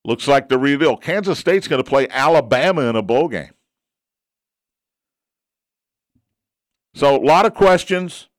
[0.03, 0.97] looks like the real deal.
[0.97, 3.51] Kansas State's going to play Alabama in a bowl game.
[6.95, 8.29] So, a lot of questions.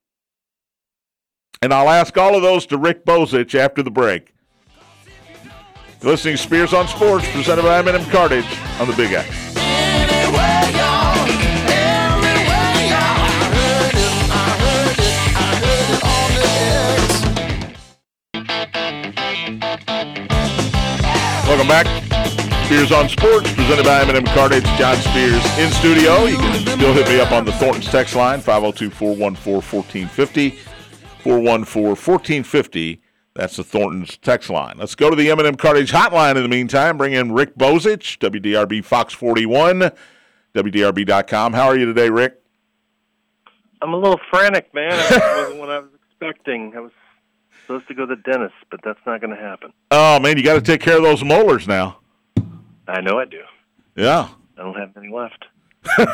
[1.63, 4.35] And I'll ask all of those to Rick Bozich after the break.
[6.07, 8.47] You're listening to Spears on Sports, presented by M&M Cartage
[8.79, 9.29] on the Big X.
[21.45, 21.89] Welcome back.
[22.67, 24.63] Spears on Sports, presented by M&M Cartage.
[24.79, 26.27] John Spears in studio.
[26.27, 30.57] You can still hit me up on the Thornton's text line, 502-414-1450.
[31.25, 33.01] 414-1450.
[33.37, 34.77] That's the Thornton's text line.
[34.79, 36.97] Let's go to the M&M Cartage hotline in the meantime.
[36.97, 39.91] Bring in Rick Bozich, WDRB Fox 41,
[40.55, 41.53] WDRB.com.
[41.53, 42.43] How are you today, Rick?
[43.83, 44.91] I'm a little frantic, man.
[44.91, 46.73] That wasn't what I was expecting.
[46.75, 46.93] I was
[47.63, 49.71] supposed to go to the dentist, but that's not going to happen.
[49.91, 51.99] Oh, man, you got to take care of those molars now.
[52.89, 53.43] I know I do.
[53.97, 54.29] Yeah.
[54.57, 55.45] I don't have any left.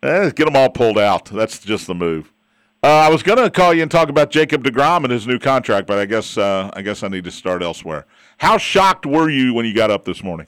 [0.00, 1.24] Eh, get them all pulled out.
[1.24, 2.32] That's just the move.
[2.80, 5.40] Uh, I was going to call you and talk about Jacob deGrom and his new
[5.40, 8.06] contract, but I guess uh, I guess I need to start elsewhere.
[8.38, 10.46] How shocked were you when you got up this morning?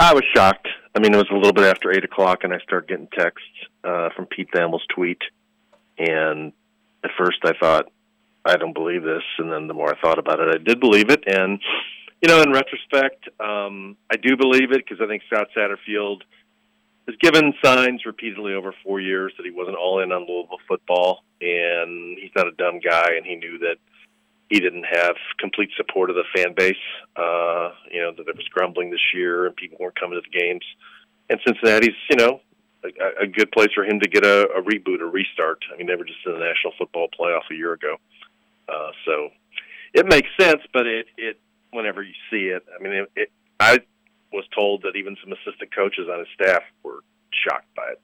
[0.00, 0.66] I was shocked.
[0.96, 3.46] I mean, it was a little bit after eight o'clock, and I started getting texts
[3.84, 5.18] uh, from Pete Thamel's tweet.
[5.96, 6.52] And
[7.04, 7.92] at first, I thought,
[8.44, 11.08] I don't believe this, and then the more I thought about it, I did believe
[11.08, 11.22] it.
[11.26, 11.60] And
[12.20, 16.22] you know, in retrospect, um, I do believe it because I think Scott Satterfield
[17.06, 21.22] has given signs repeatedly over four years that he wasn't all in on Louisville football,
[21.40, 23.76] and he's not a dumb guy, and he knew that
[24.48, 26.76] he didn't have complete support of the fan base.
[27.16, 30.38] Uh, you know that there was grumbling this year, and people weren't coming to the
[30.38, 30.64] games.
[31.30, 32.40] And Cincinnati's, you know,
[32.84, 35.64] a, a good place for him to get a, a reboot, a restart.
[35.72, 37.96] I mean, they were just in the National Football Playoff a year ago,
[38.68, 39.30] uh, so
[39.92, 40.60] it makes sense.
[40.72, 41.38] But it, it,
[41.70, 43.78] whenever you see it, I mean, it, it, I
[44.34, 48.00] was told that even some assistant coaches on his staff were shocked by it.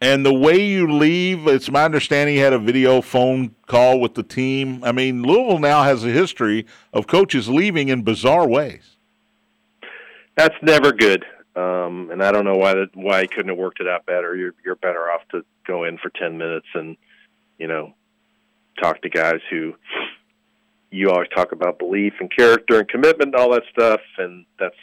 [0.00, 4.14] And the way you leave, it's my understanding you had a video phone call with
[4.14, 4.84] the team.
[4.84, 8.96] I mean, Louisville now has a history of coaches leaving in bizarre ways.
[10.36, 11.24] That's never good.
[11.56, 14.36] Um, and I don't know why that why he couldn't have worked it out better.
[14.36, 16.98] You're you're better off to go in for ten minutes and
[17.58, 17.94] you know
[18.78, 19.74] talk to guys who
[20.90, 24.00] you always talk about belief and character and commitment and all that stuff.
[24.18, 24.76] And that's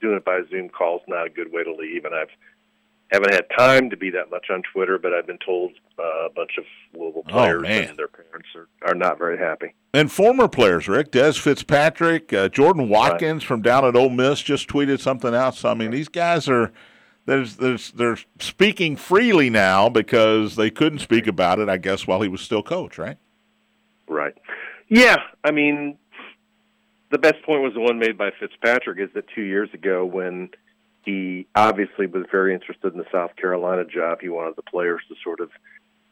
[0.00, 2.04] doing it by Zoom calls not a good way to leave.
[2.04, 2.30] And I've
[3.10, 6.30] haven't had time to be that much on Twitter, but I've been told uh, a
[6.30, 9.74] bunch of Louisville players and their parents are, are not very happy.
[9.92, 13.48] And former players, Rick, Dez Fitzpatrick, uh, Jordan Watkins right.
[13.48, 15.56] from down at Ole Miss just tweeted something out.
[15.56, 16.72] So I mean, these guys are
[17.26, 22.22] there's there's they're speaking freely now because they couldn't speak about it, I guess, while
[22.22, 23.18] he was still coach, right?
[24.08, 24.34] Right.
[24.88, 25.98] Yeah, I mean,
[27.10, 28.98] the best point was the one made by Fitzpatrick.
[28.98, 30.50] Is that two years ago when
[31.04, 34.18] he obviously was very interested in the South Carolina job.
[34.20, 35.50] He wanted the players to sort of,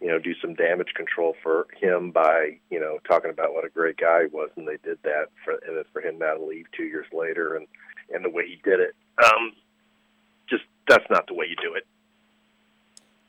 [0.01, 3.69] you know, do some damage control for him by, you know, talking about what a
[3.69, 6.67] great guy he was, and they did that for and for him now to leave
[6.77, 7.67] two years later, and
[8.13, 9.53] and the way he did it, um,
[10.49, 11.87] just that's not the way you do it.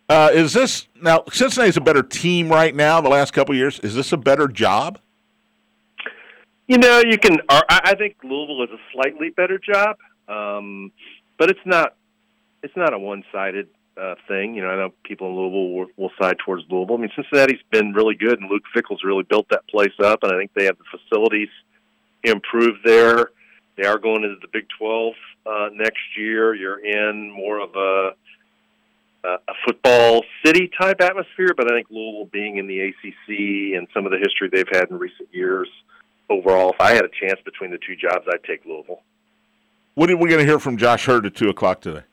[0.07, 3.01] Uh, is this now Cincinnati's a better team right now?
[3.01, 4.99] The last couple years, is this a better job?
[6.69, 7.39] You know, you can.
[7.49, 9.97] I think Louisville is a slightly better job.
[10.27, 10.91] Um,
[11.39, 11.95] but it's not
[12.61, 14.53] it's not a one sided uh, thing.
[14.53, 16.97] You know, I know people in Louisville will, will side towards Louisville.
[16.97, 20.31] I mean, Cincinnati's been really good, and Luke Fickell's really built that place up, and
[20.31, 21.49] I think they have the facilities
[22.23, 23.31] improved there.
[23.75, 25.13] They are going into the Big 12
[25.47, 26.53] uh, next year.
[26.53, 28.11] You're in more of a
[29.21, 34.05] a football city type atmosphere, but I think Louisville being in the ACC and some
[34.05, 35.67] of the history they've had in recent years,
[36.29, 39.01] overall, if I had a chance between the two jobs, I'd take Louisville.
[39.95, 42.03] What are we going to hear from Josh Heird at 2 o'clock today?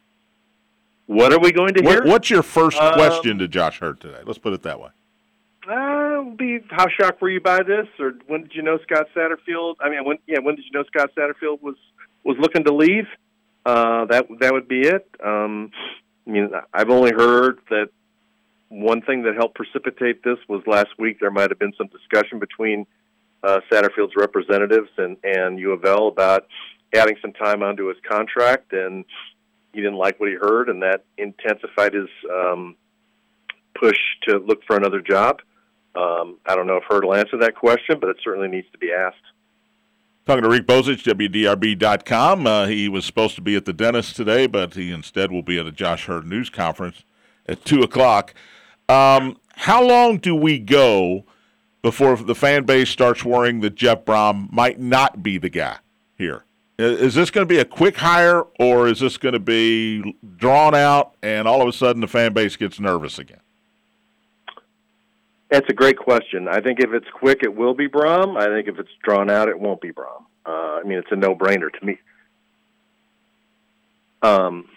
[1.06, 2.00] What are we going to hear?
[2.00, 4.20] What, what's your first um, question to Josh Heird today?
[4.24, 4.88] Let's put it that way.
[5.70, 9.76] Uh, be how shocked were you by this, or when did you know Scott Satterfield?
[9.80, 11.74] I mean, when yeah, when did you know Scott Satterfield was
[12.24, 13.06] was looking to leave?
[13.64, 15.08] Uh, that that would be it.
[15.24, 15.72] Um,
[16.26, 17.88] I mean, I've only heard that
[18.68, 22.38] one thing that helped precipitate this was last week there might have been some discussion
[22.38, 22.86] between
[23.42, 26.46] uh, Satterfield's representatives and and U of L about
[26.94, 29.04] adding some time onto his contract, and
[29.72, 32.76] he didn't like what he heard, and that intensified his um,
[33.78, 35.40] push to look for another job.
[35.94, 38.78] Um, I don't know if Heird will answer that question, but it certainly needs to
[38.78, 39.16] be asked.
[40.26, 42.46] Talking to Rick Bozich, WDRB.com.
[42.46, 45.58] Uh, he was supposed to be at the dentist today, but he instead will be
[45.58, 47.04] at a Josh Heird news conference
[47.46, 48.34] at 2 o'clock.
[48.88, 51.24] Um, how long do we go
[51.86, 55.76] before the fan base starts worrying that Jeff Brohm might not be the guy
[56.18, 56.44] here?
[56.78, 60.74] Is this going to be a quick hire, or is this going to be drawn
[60.74, 63.38] out and all of a sudden the fan base gets nervous again?
[65.48, 66.48] That's a great question.
[66.48, 68.36] I think if it's quick, it will be Brohm.
[68.36, 70.24] I think if it's drawn out, it won't be Brohm.
[70.44, 72.00] Uh, I mean, it's a no-brainer to me.
[74.22, 74.68] Um,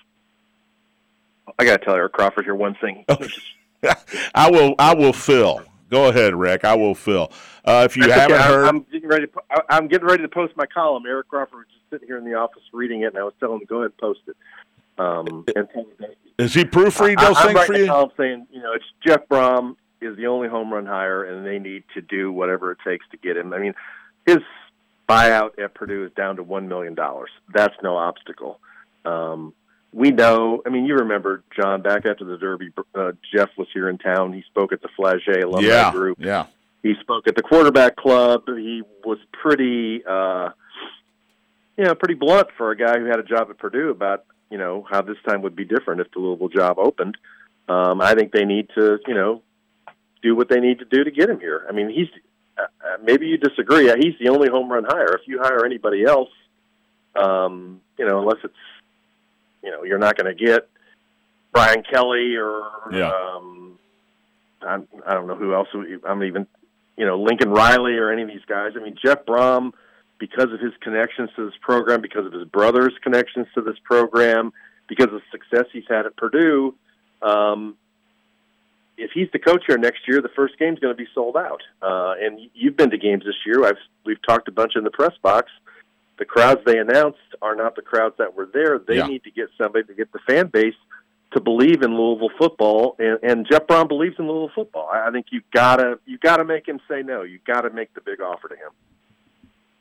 [1.57, 3.03] I got to tell Eric Crawford here one thing.
[4.35, 4.75] I will.
[4.77, 5.63] I will fill.
[5.89, 6.65] Go ahead, Rick.
[6.65, 7.31] I will fill.
[7.65, 8.43] Uh, if you That's haven't okay.
[8.47, 9.27] heard, I'm getting ready.
[9.27, 11.03] To, I'm getting ready to post my column.
[11.07, 13.59] Eric Crawford was just sitting here in the office reading it, and I was telling
[13.61, 14.35] him, "Go ahead, and post it."
[14.97, 15.67] Um, and
[16.37, 17.87] is he proofread I- those I'm things for you?
[17.87, 21.57] column saying, you know, it's Jeff Brohm is the only home run hire, and they
[21.59, 23.53] need to do whatever it takes to get him.
[23.53, 23.73] I mean,
[24.25, 24.39] his
[25.07, 27.29] buyout at Purdue is down to one million dollars.
[27.53, 28.59] That's no obstacle.
[29.05, 29.53] Um,
[29.91, 30.61] we know.
[30.65, 32.71] I mean, you remember John back after the Derby.
[32.93, 34.33] Uh, Jeff was here in town.
[34.33, 36.17] He spoke at the Flaget alumni Yeah, group.
[36.21, 36.45] yeah.
[36.83, 38.43] He spoke at the quarterback club.
[38.47, 40.49] He was pretty, uh,
[41.77, 44.57] you know, pretty blunt for a guy who had a job at Purdue about you
[44.57, 47.17] know how this time would be different if the Louisville job opened.
[47.67, 49.41] Um, I think they need to, you know,
[50.23, 51.65] do what they need to do to get him here.
[51.69, 52.07] I mean, he's
[52.57, 53.91] uh, uh, maybe you disagree.
[53.99, 55.13] He's the only home run hire.
[55.15, 56.29] If you hire anybody else,
[57.15, 58.53] um, you know, unless it's,
[59.63, 60.67] you know, you're not going to get
[61.53, 63.11] Brian Kelly or Yeah.
[63.11, 63.77] um,
[64.61, 65.67] I, I don't know who else.
[66.05, 66.45] I'm even,
[66.97, 68.73] you know, Lincoln Riley or any of these guys.
[68.75, 69.71] I mean, Jeff Brohm,
[70.19, 74.51] because of his connections to this program, because of his brother's connections to this program,
[74.87, 76.75] because of the success he's had at Purdue.
[77.21, 77.75] Um,
[78.97, 81.61] if he's the coach here next year, the first game's going to be sold out.
[81.81, 83.63] Uh, and you've been to games this year.
[83.65, 85.49] I've we've talked a bunch in the press box.
[86.19, 88.77] The crowds they announced are not the crowds that were there.
[88.77, 89.07] They Yeah.
[89.07, 90.75] need to get somebody to get the fan base
[91.31, 94.89] to believe in Louisville football, and, and Jeff Brohm believes in Louisville football.
[94.91, 97.21] I, think you gotta you gotta make him say no.
[97.23, 98.71] You gotta make the big offer to him.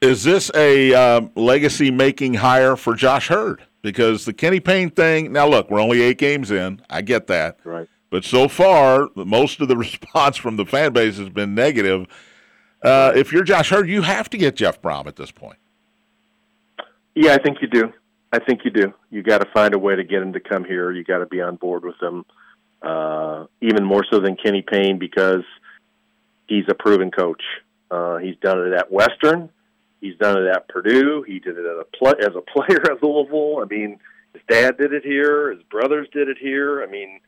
[0.01, 3.63] Is this a um, legacy making hire for Josh Heird?
[3.83, 5.33] Because the Kenny Payne thing.
[5.33, 6.83] Now, look, we're only eight games in.
[6.91, 7.59] I get that.
[7.65, 7.89] Right.
[8.11, 12.07] But so far, most of the response from the fan base has been negative.
[12.83, 15.59] Uh, if you're Josh Heird, you have to get Jeff Brohm at this point.
[17.21, 17.93] Yeah, I think you do.
[18.33, 18.95] I think you do.
[19.11, 20.93] You got to find a way to get him to come here.
[20.93, 22.25] You got to be on board with him,
[22.81, 25.43] uh, even more so than Kenny Payne because
[26.47, 27.43] he's a proven coach.
[27.91, 29.51] Uh, he's done it at Western.
[30.01, 31.25] He's done it at Purdue.
[31.27, 33.65] He did it as a pl- as a player at Louisville.
[33.65, 33.99] I mean,
[34.33, 35.51] his dad did it here.
[35.51, 36.85] His brothers did it here.
[36.85, 37.19] I mean,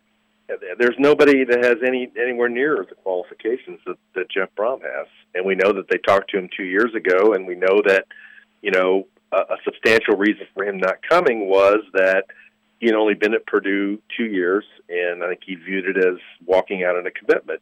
[0.78, 5.08] there's nobody that has any anywhere near the qualifications that, that Jeff Brohm has.
[5.34, 8.06] And we know that they talked to him two years ago, and we know that
[8.62, 12.24] you know a, a substantial reason for him not coming was that
[12.78, 16.18] he had only been at Purdue two years, and I think he viewed it as
[16.46, 17.60] walking out on a commitment.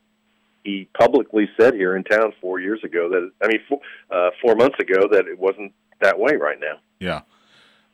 [0.64, 4.54] He publicly said here in town four years ago that I mean four, uh, four
[4.54, 6.78] months ago that it wasn't that way right now.
[7.00, 7.22] Yeah.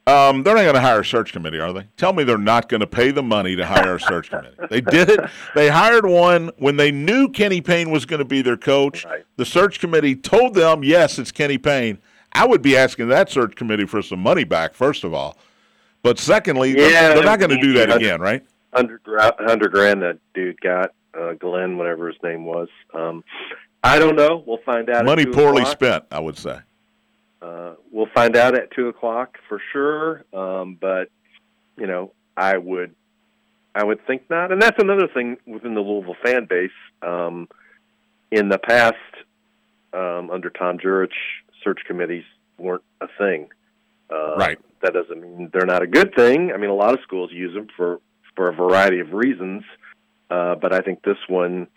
[0.07, 1.89] Um, they're not going to hire a search committee, are they?
[1.97, 4.57] Tell me they're not going to pay the money to hire a search committee.
[4.69, 5.21] They did it.
[5.55, 9.07] They hired one when they knew Kenny Payne was going to be their coach.
[9.07, 9.25] Right.
[9.37, 12.01] The search committee told them, yes, it's Kenny Payne.
[12.35, 15.37] I would be asking that search committee for some money back, first of all.
[16.03, 17.97] But secondly, they're- they're, not going to do that yeah.
[17.97, 18.45] again, right?
[18.75, 22.69] hundred gra- hundred grand that dude got, uh, Glenn, whatever his name was.
[22.93, 23.23] Um,
[23.85, 24.43] I don't know.
[24.47, 24.97] We'll find out.
[25.01, 25.73] at Money 2 poorly o'clock.
[25.73, 26.59] spent, I would say.
[27.41, 30.25] Uh, we'll find out at two o'clock for sure.
[30.33, 31.09] Um, but
[31.77, 32.95] you know, I would,
[33.75, 34.51] I would think not.
[34.51, 36.71] And that's another thing within the Louisville fan base.
[37.03, 37.49] Um,
[38.31, 38.97] in the past,
[39.93, 41.13] um, under Tom Jurich,
[41.65, 42.25] search committees
[42.59, 43.49] weren't a thing.
[44.11, 44.59] Uh, Right.
[44.83, 46.53] That doesn't mean they're not a good thing.
[46.53, 48.01] I mean, a lot of schools use them for
[48.37, 49.63] for a variety of reasons.
[50.31, 51.69] Uh, but I think this one,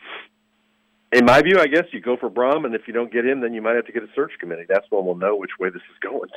[1.14, 3.40] in my view, I guess you go for Brohm, and if you don't get him,
[3.42, 4.66] then you might have to get a search committee.
[4.68, 6.30] That's when we'll know which way this is going.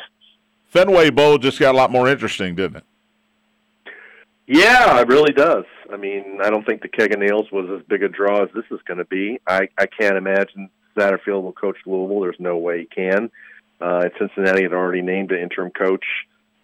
[0.67, 2.85] Fenway Bowl just got a lot more interesting, didn't it?
[4.47, 5.65] Yeah, it really does.
[5.93, 8.49] I mean, I don't think the keg of nails was as big a draw as
[8.55, 9.41] this is going to be.
[9.47, 12.21] I, I can't imagine Satterfield will coach Louisville.
[12.21, 13.31] There's no way he can.
[13.81, 16.05] Uh, Cincinnati had already named an interim coach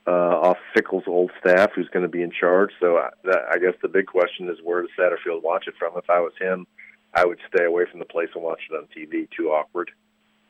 [0.07, 2.71] uh, off Fickell's old staff who's going to be in charge.
[2.79, 5.97] So I, that, I guess the big question is where does Satterfield watch it from?
[5.97, 6.67] If I was him,
[7.15, 9.29] I would stay away from the place and watch it on TV.
[9.31, 9.91] Too awkward.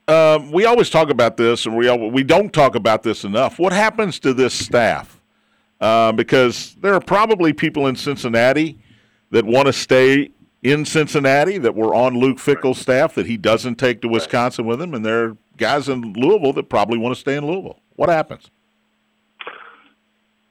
[0.09, 3.59] Um, we always talk about this, and we we don't talk about this enough.
[3.59, 5.20] What happens to this staff?
[5.81, 8.79] Uh, because there are probably people in Cincinnati
[9.31, 10.31] that want to stay
[10.66, 14.82] in Cincinnati that were on Luke Fickell's staff that he doesn't take to Wisconsin with
[14.82, 17.78] him, and there are guys in Louisville that probably want to stay in Louisville.
[17.94, 18.50] What happens?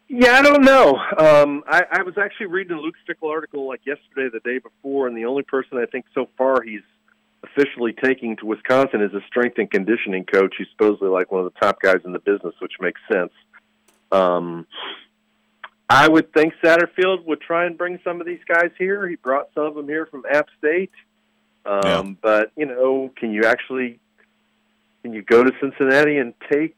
[0.07, 0.97] Yeah, I don't know.
[1.17, 5.07] Um, I, I was actually reading a Luke Fickell article like yesterday, the day before,
[5.07, 6.83] and the only person I think so far he's
[7.43, 10.55] officially taking to Wisconsin is a strength and conditioning coach.
[10.57, 13.33] He's supposedly like one of the top guys in the business, which makes sense.
[14.13, 14.65] Um,
[15.89, 19.07] I would think Satterfield would try and bring some of these guys here.
[19.07, 20.91] He brought some of them here from App State.
[21.65, 22.03] Um, yeah.
[22.21, 23.99] But you know, can you actually
[25.03, 26.77] can you go to Cincinnati and take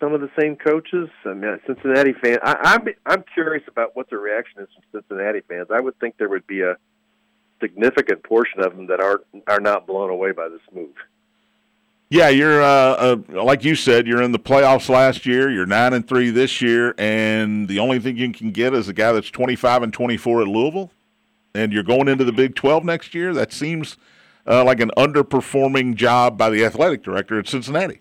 [0.00, 1.08] some of the same coaches?
[1.24, 2.38] I mean, Cincinnati fans.
[2.42, 5.68] I, I'm I'm curious about what the reaction is from Cincinnati fans.
[5.72, 6.76] I would think there would be a
[7.60, 10.94] significant portion of them that are are not blown away by this move.
[12.14, 15.50] Yeah, you're uh, uh, like you said, you're in the playoffs last year.
[15.50, 18.92] You're nine and three this year, and the only thing you can get is a
[18.92, 20.92] guy that's 25 and 24 at Louisville,
[21.56, 23.34] and you're going into the Big 12 next year.
[23.34, 23.96] That seems
[24.46, 27.98] uh, like an underperforming job by the athletic director at Cincinnati.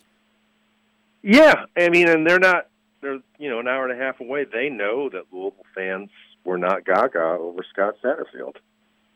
[1.24, 2.68] Yeah, I mean, and they're not.
[3.01, 4.45] They're you know an hour and a half away.
[4.45, 6.11] They know that Louisville fans
[6.43, 8.57] were not gaga over Scott Satterfield.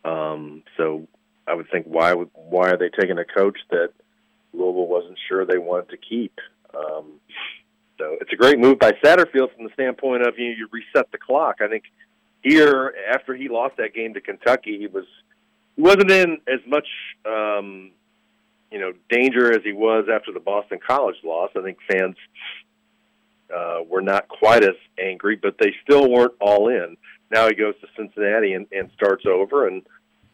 [0.03, 1.07] Um, so
[1.45, 3.91] I would think why would why are they taking a coach that
[4.57, 6.33] Louisville wasn't sure they wanted to keep?
[6.73, 7.19] Um,
[7.97, 11.11] so it's a great move by Satterfield from the standpoint of you know, you reset
[11.11, 11.57] the clock.
[11.61, 11.83] I think
[12.43, 15.05] here after he lost that game to Kentucky, he was
[15.75, 16.87] he wasn't in as much
[17.25, 17.91] um,
[18.71, 21.49] you know danger as he was after the Boston College loss.
[21.55, 22.15] I think fans
[23.55, 26.97] uh, were not quite as angry, but they still weren't all in.
[27.31, 29.67] Now he goes to Cincinnati and, and starts over.
[29.67, 29.83] And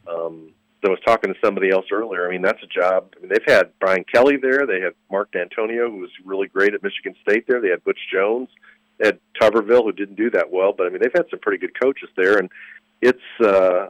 [0.08, 0.52] um,
[0.86, 2.28] I was talking to somebody else earlier.
[2.28, 3.14] I mean, that's a job.
[3.16, 4.66] I mean, they've had Brian Kelly there.
[4.66, 7.62] They had Mark Dantonio, who was really great at Michigan State there.
[7.62, 8.50] They had Butch Jones.
[8.98, 10.74] They had Tuberville, who didn't do that well.
[10.74, 12.50] But I mean, they've had some pretty good coaches there, and
[13.02, 13.90] it's uh,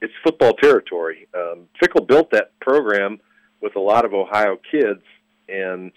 [0.00, 1.26] it's football territory.
[1.34, 3.20] Um, Fickell built that program
[3.60, 5.02] with a lot of Ohio kids,
[5.48, 5.92] and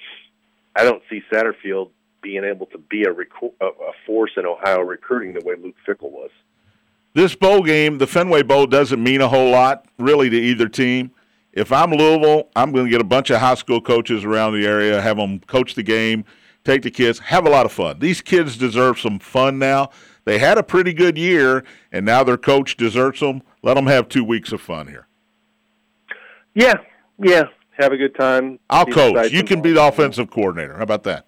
[0.75, 1.89] I don't see Satterfield
[2.21, 3.69] being able to be a, recu- a,
[4.05, 6.31] force in Ohio recruiting the way Luke Fickell was.
[7.13, 11.11] This bowl game, the Fenway Bowl, doesn't mean a whole lot really to either team.
[11.53, 14.65] If I'm Louisville, I'm going to get a bunch of high school coaches around the
[14.65, 16.23] area, have them coach the game,
[16.63, 17.99] take the kids, have a lot of fun.
[17.99, 19.89] These kids deserve some fun now.
[20.25, 23.41] They had a pretty good year, and now their coach deserts them.
[23.63, 25.07] Let them have two weeks of fun here.
[26.53, 26.75] Yeah,
[27.17, 28.59] yeah, have a good time.
[28.69, 29.31] I'll coach.
[29.31, 30.75] You can be the offensive coordinator.
[30.75, 31.25] How about that?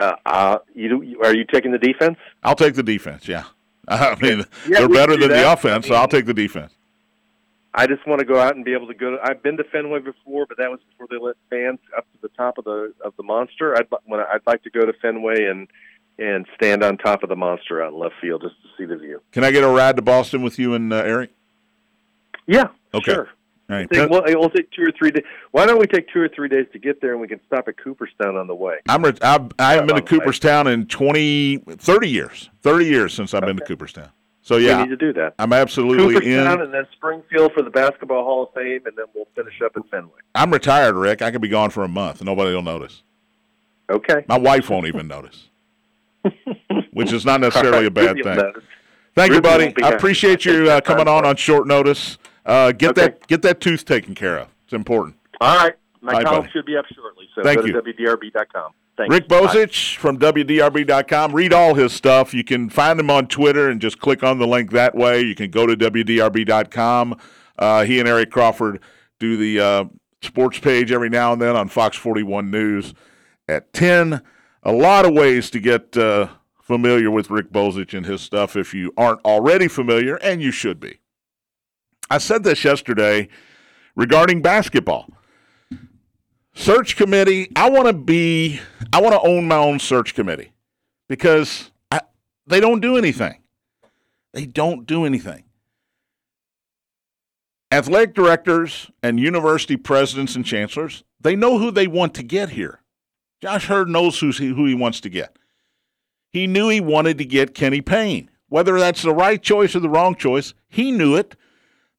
[0.00, 2.18] Uh, uh, you are you taking the defense?
[2.42, 3.28] I'll take the defense.
[3.28, 3.44] Yeah,
[4.14, 5.42] I mean yeah, they're better than that.
[5.42, 6.72] the offense, so I'll take the defense.
[7.78, 9.10] I just want to go out and be able to go.
[9.10, 12.18] To, I've been to Fenway before, but that was before they let fans up to
[12.22, 13.76] the top of the of the monster.
[13.76, 15.68] I'd when I'd like to go to Fenway and
[16.18, 18.96] and stand on top of the monster out in left field just to see the
[18.96, 19.20] view.
[19.32, 21.30] Can I get a ride to Boston with you and uh, Eric?
[22.46, 22.68] Yeah.
[22.94, 23.12] Okay.
[23.12, 23.28] Sure.
[23.68, 23.88] All right.
[23.90, 25.24] Think, well, we'll take two or three days.
[25.50, 27.66] Why don't we take two or three days to get there, and we can stop
[27.66, 28.76] at Cooperstown on the way?
[28.88, 32.50] I'm re- I've, I haven't been to Cooperstown in 20, 30 years.
[32.62, 33.50] Thirty years since I've okay.
[33.52, 34.10] been to Cooperstown.
[34.42, 35.34] So yeah, we need to do that.
[35.40, 36.60] I'm absolutely Cooperstown in.
[36.66, 39.82] and then Springfield for the Basketball Hall of Fame, and then we'll finish up in
[39.84, 40.20] Fenway.
[40.36, 41.20] I'm retired, Rick.
[41.20, 43.02] I could be gone for a month, nobody will notice.
[43.90, 44.24] Okay.
[44.28, 45.48] My wife won't even notice,
[46.92, 48.52] which is not necessarily a bad thing.
[49.16, 49.74] Thank you, buddy.
[49.82, 52.18] I appreciate you uh, coming on on short notice.
[52.46, 53.02] Uh, get okay.
[53.02, 54.48] that get that tooth taken care of.
[54.64, 55.16] It's important.
[55.40, 55.74] All right.
[56.00, 56.52] My right, column buddy.
[56.52, 57.28] should be up shortly.
[57.34, 57.72] So Thank go you.
[57.72, 58.72] to WDRB.com.
[58.96, 59.12] Thanks.
[59.12, 61.32] Rick Bozich from WDRB.com.
[61.32, 62.32] Read all his stuff.
[62.32, 65.20] You can find him on Twitter and just click on the link that way.
[65.20, 67.18] You can go to WDRB.com.
[67.58, 68.80] Uh, he and Eric Crawford
[69.18, 69.84] do the uh,
[70.22, 72.94] sports page every now and then on Fox 41 News
[73.48, 74.22] at 10.
[74.62, 76.28] A lot of ways to get uh,
[76.60, 80.80] familiar with Rick Bozich and his stuff if you aren't already familiar, and you should
[80.80, 81.00] be.
[82.10, 83.28] I said this yesterday
[83.94, 85.08] regarding basketball.
[86.54, 88.60] Search committee, I want to be,
[88.92, 90.52] I want to own my own search committee
[91.08, 92.00] because I,
[92.46, 93.42] they don't do anything.
[94.32, 95.44] They don't do anything.
[97.70, 102.80] Athletic directors and university presidents and chancellors, they know who they want to get here.
[103.42, 105.38] Josh Heird knows who's, who he wants to get.
[106.30, 108.30] He knew he wanted to get Kenny Payne.
[108.48, 111.36] Whether that's the right choice or the wrong choice, he knew it.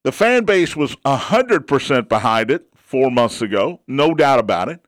[0.03, 4.79] The fan base was 100% behind it four months ago, no doubt about it.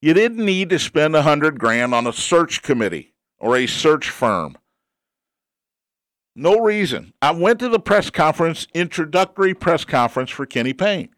[0.00, 4.56] You didn't need to spend 100 grand on a search committee or a search firm.
[6.34, 7.12] No reason.
[7.20, 11.10] I went to the press conference, introductory press conference for Kenny Payne.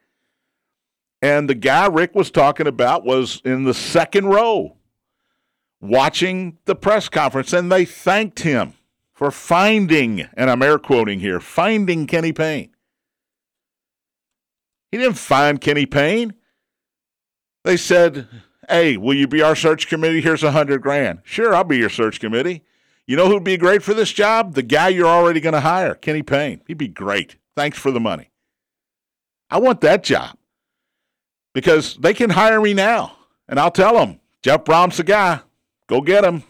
[1.23, 4.77] And the guy Rick was talking about was in the second row
[5.81, 8.75] watching the press conference, and they thanked him
[9.13, 12.74] for finding, and I'm air quoting here, finding Kenny Payne.
[14.95, 16.35] He didn't find Kenny Payne.
[17.65, 18.29] They said,
[18.69, 20.21] Hey, will you be our search committee?
[20.21, 21.19] Here's a hundred grand.
[21.25, 22.63] Sure, I'll be your search committee.
[23.05, 24.55] You know who'd be great for this job?
[24.55, 26.61] The guy you're already going to hire, Kenny Payne.
[26.69, 27.39] He'd be great.
[27.57, 28.31] Thanks for the money.
[29.51, 30.37] I want that job
[31.55, 33.17] because they can hire me now.
[33.49, 35.41] And I'll tell them, Jeff Brohm's the guy.
[35.89, 36.45] Go get him.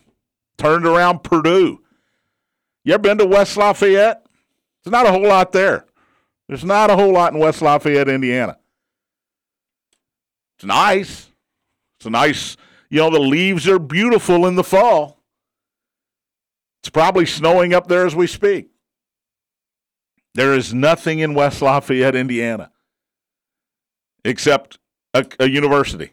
[0.59, 1.80] Turned around Purdue.
[2.84, 4.26] You ever been to West Lafayette?
[4.84, 5.86] There's not a whole lot there.
[6.49, 8.59] There's not a whole lot in West Lafayette, Indiana.
[10.57, 11.28] It's nice.
[11.99, 12.57] It's a nice,
[12.90, 15.22] you know, the leaves are beautiful in the fall.
[16.82, 18.68] It's probably snowing up there as we speak.
[20.34, 22.72] There is nothing in West Lafayette, Indiana,
[24.24, 24.78] except
[25.14, 26.12] a, a university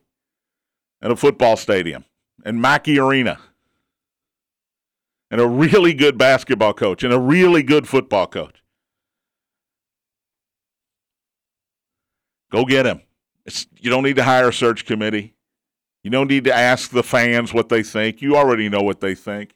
[1.02, 2.06] and a football stadium
[2.46, 3.40] and Mackey Arena
[5.30, 8.61] and a really good basketball coach and a really good football coach.
[12.52, 13.02] Go get him.
[13.46, 15.34] It's, you don't need to hire a search committee.
[16.04, 18.22] You don't need to ask the fans what they think.
[18.22, 19.56] You already know what they think.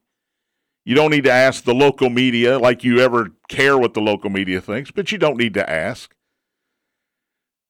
[0.85, 4.29] You don't need to ask the local media like you ever care what the local
[4.29, 6.13] media thinks, but you don't need to ask.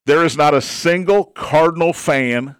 [0.06, 2.58] There is not a single Cardinal fan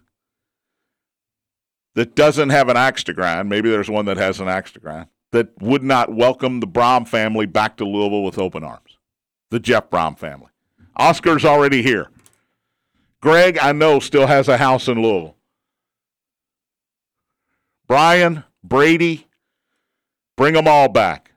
[1.94, 3.48] that doesn't have an axe to grind.
[3.48, 7.06] Maybe there's one that has an axe to grind that would not welcome the Brohm
[7.06, 8.98] family back to Louisville with open arms.
[9.50, 10.48] The Jeff Brohm family.
[10.96, 12.08] Oscar's already here.
[13.20, 15.36] Greg, I know, still has a house in Louisville.
[17.88, 19.26] Brian, Brady,
[20.36, 21.32] bring them all back.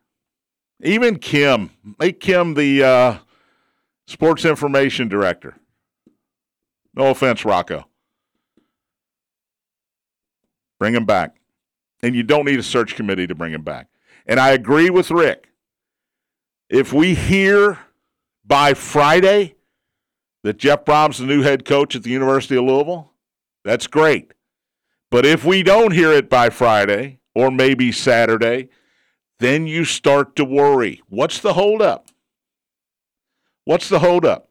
[0.82, 3.18] Even Kim, make Kim the uh,
[4.08, 5.56] sports information director.
[6.94, 7.86] No offense, Rocco.
[10.80, 11.36] Bring him back.
[12.02, 13.88] And you don't need a search committee to bring him back.
[14.26, 15.50] And I agree with Rick.
[16.70, 17.80] If we hear
[18.46, 19.56] by Friday
[20.44, 23.12] that Jeff Brohm's the new head coach at the University of Louisville,
[23.64, 24.34] that's great.
[25.12, 28.70] But if we don't hear it by Friday or maybe Saturday,
[29.40, 31.02] then you start to worry.
[31.10, 32.10] What's the holdup?
[33.66, 34.50] What's the holdup?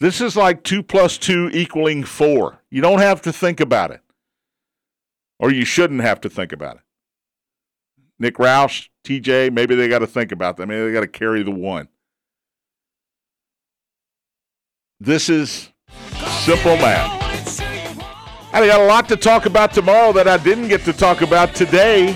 [0.00, 2.60] This is like two plus two equaling four.
[2.70, 4.00] You don't have to think about it,
[5.38, 6.82] or you shouldn't have to think about it.
[8.18, 10.66] Nick Roush, TJ, maybe they got to think about that.
[10.66, 11.88] Maybe they got to carry the one.
[15.04, 15.68] This is
[16.44, 17.60] simple math.
[18.52, 21.56] I got a lot to talk about tomorrow that I didn't get to talk about
[21.56, 22.12] today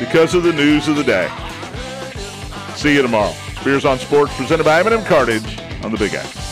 [0.00, 1.30] because of the news of the day.
[2.74, 3.32] See you tomorrow.
[3.60, 6.47] Spears on Sports presented by M&M Cartage on the Big X.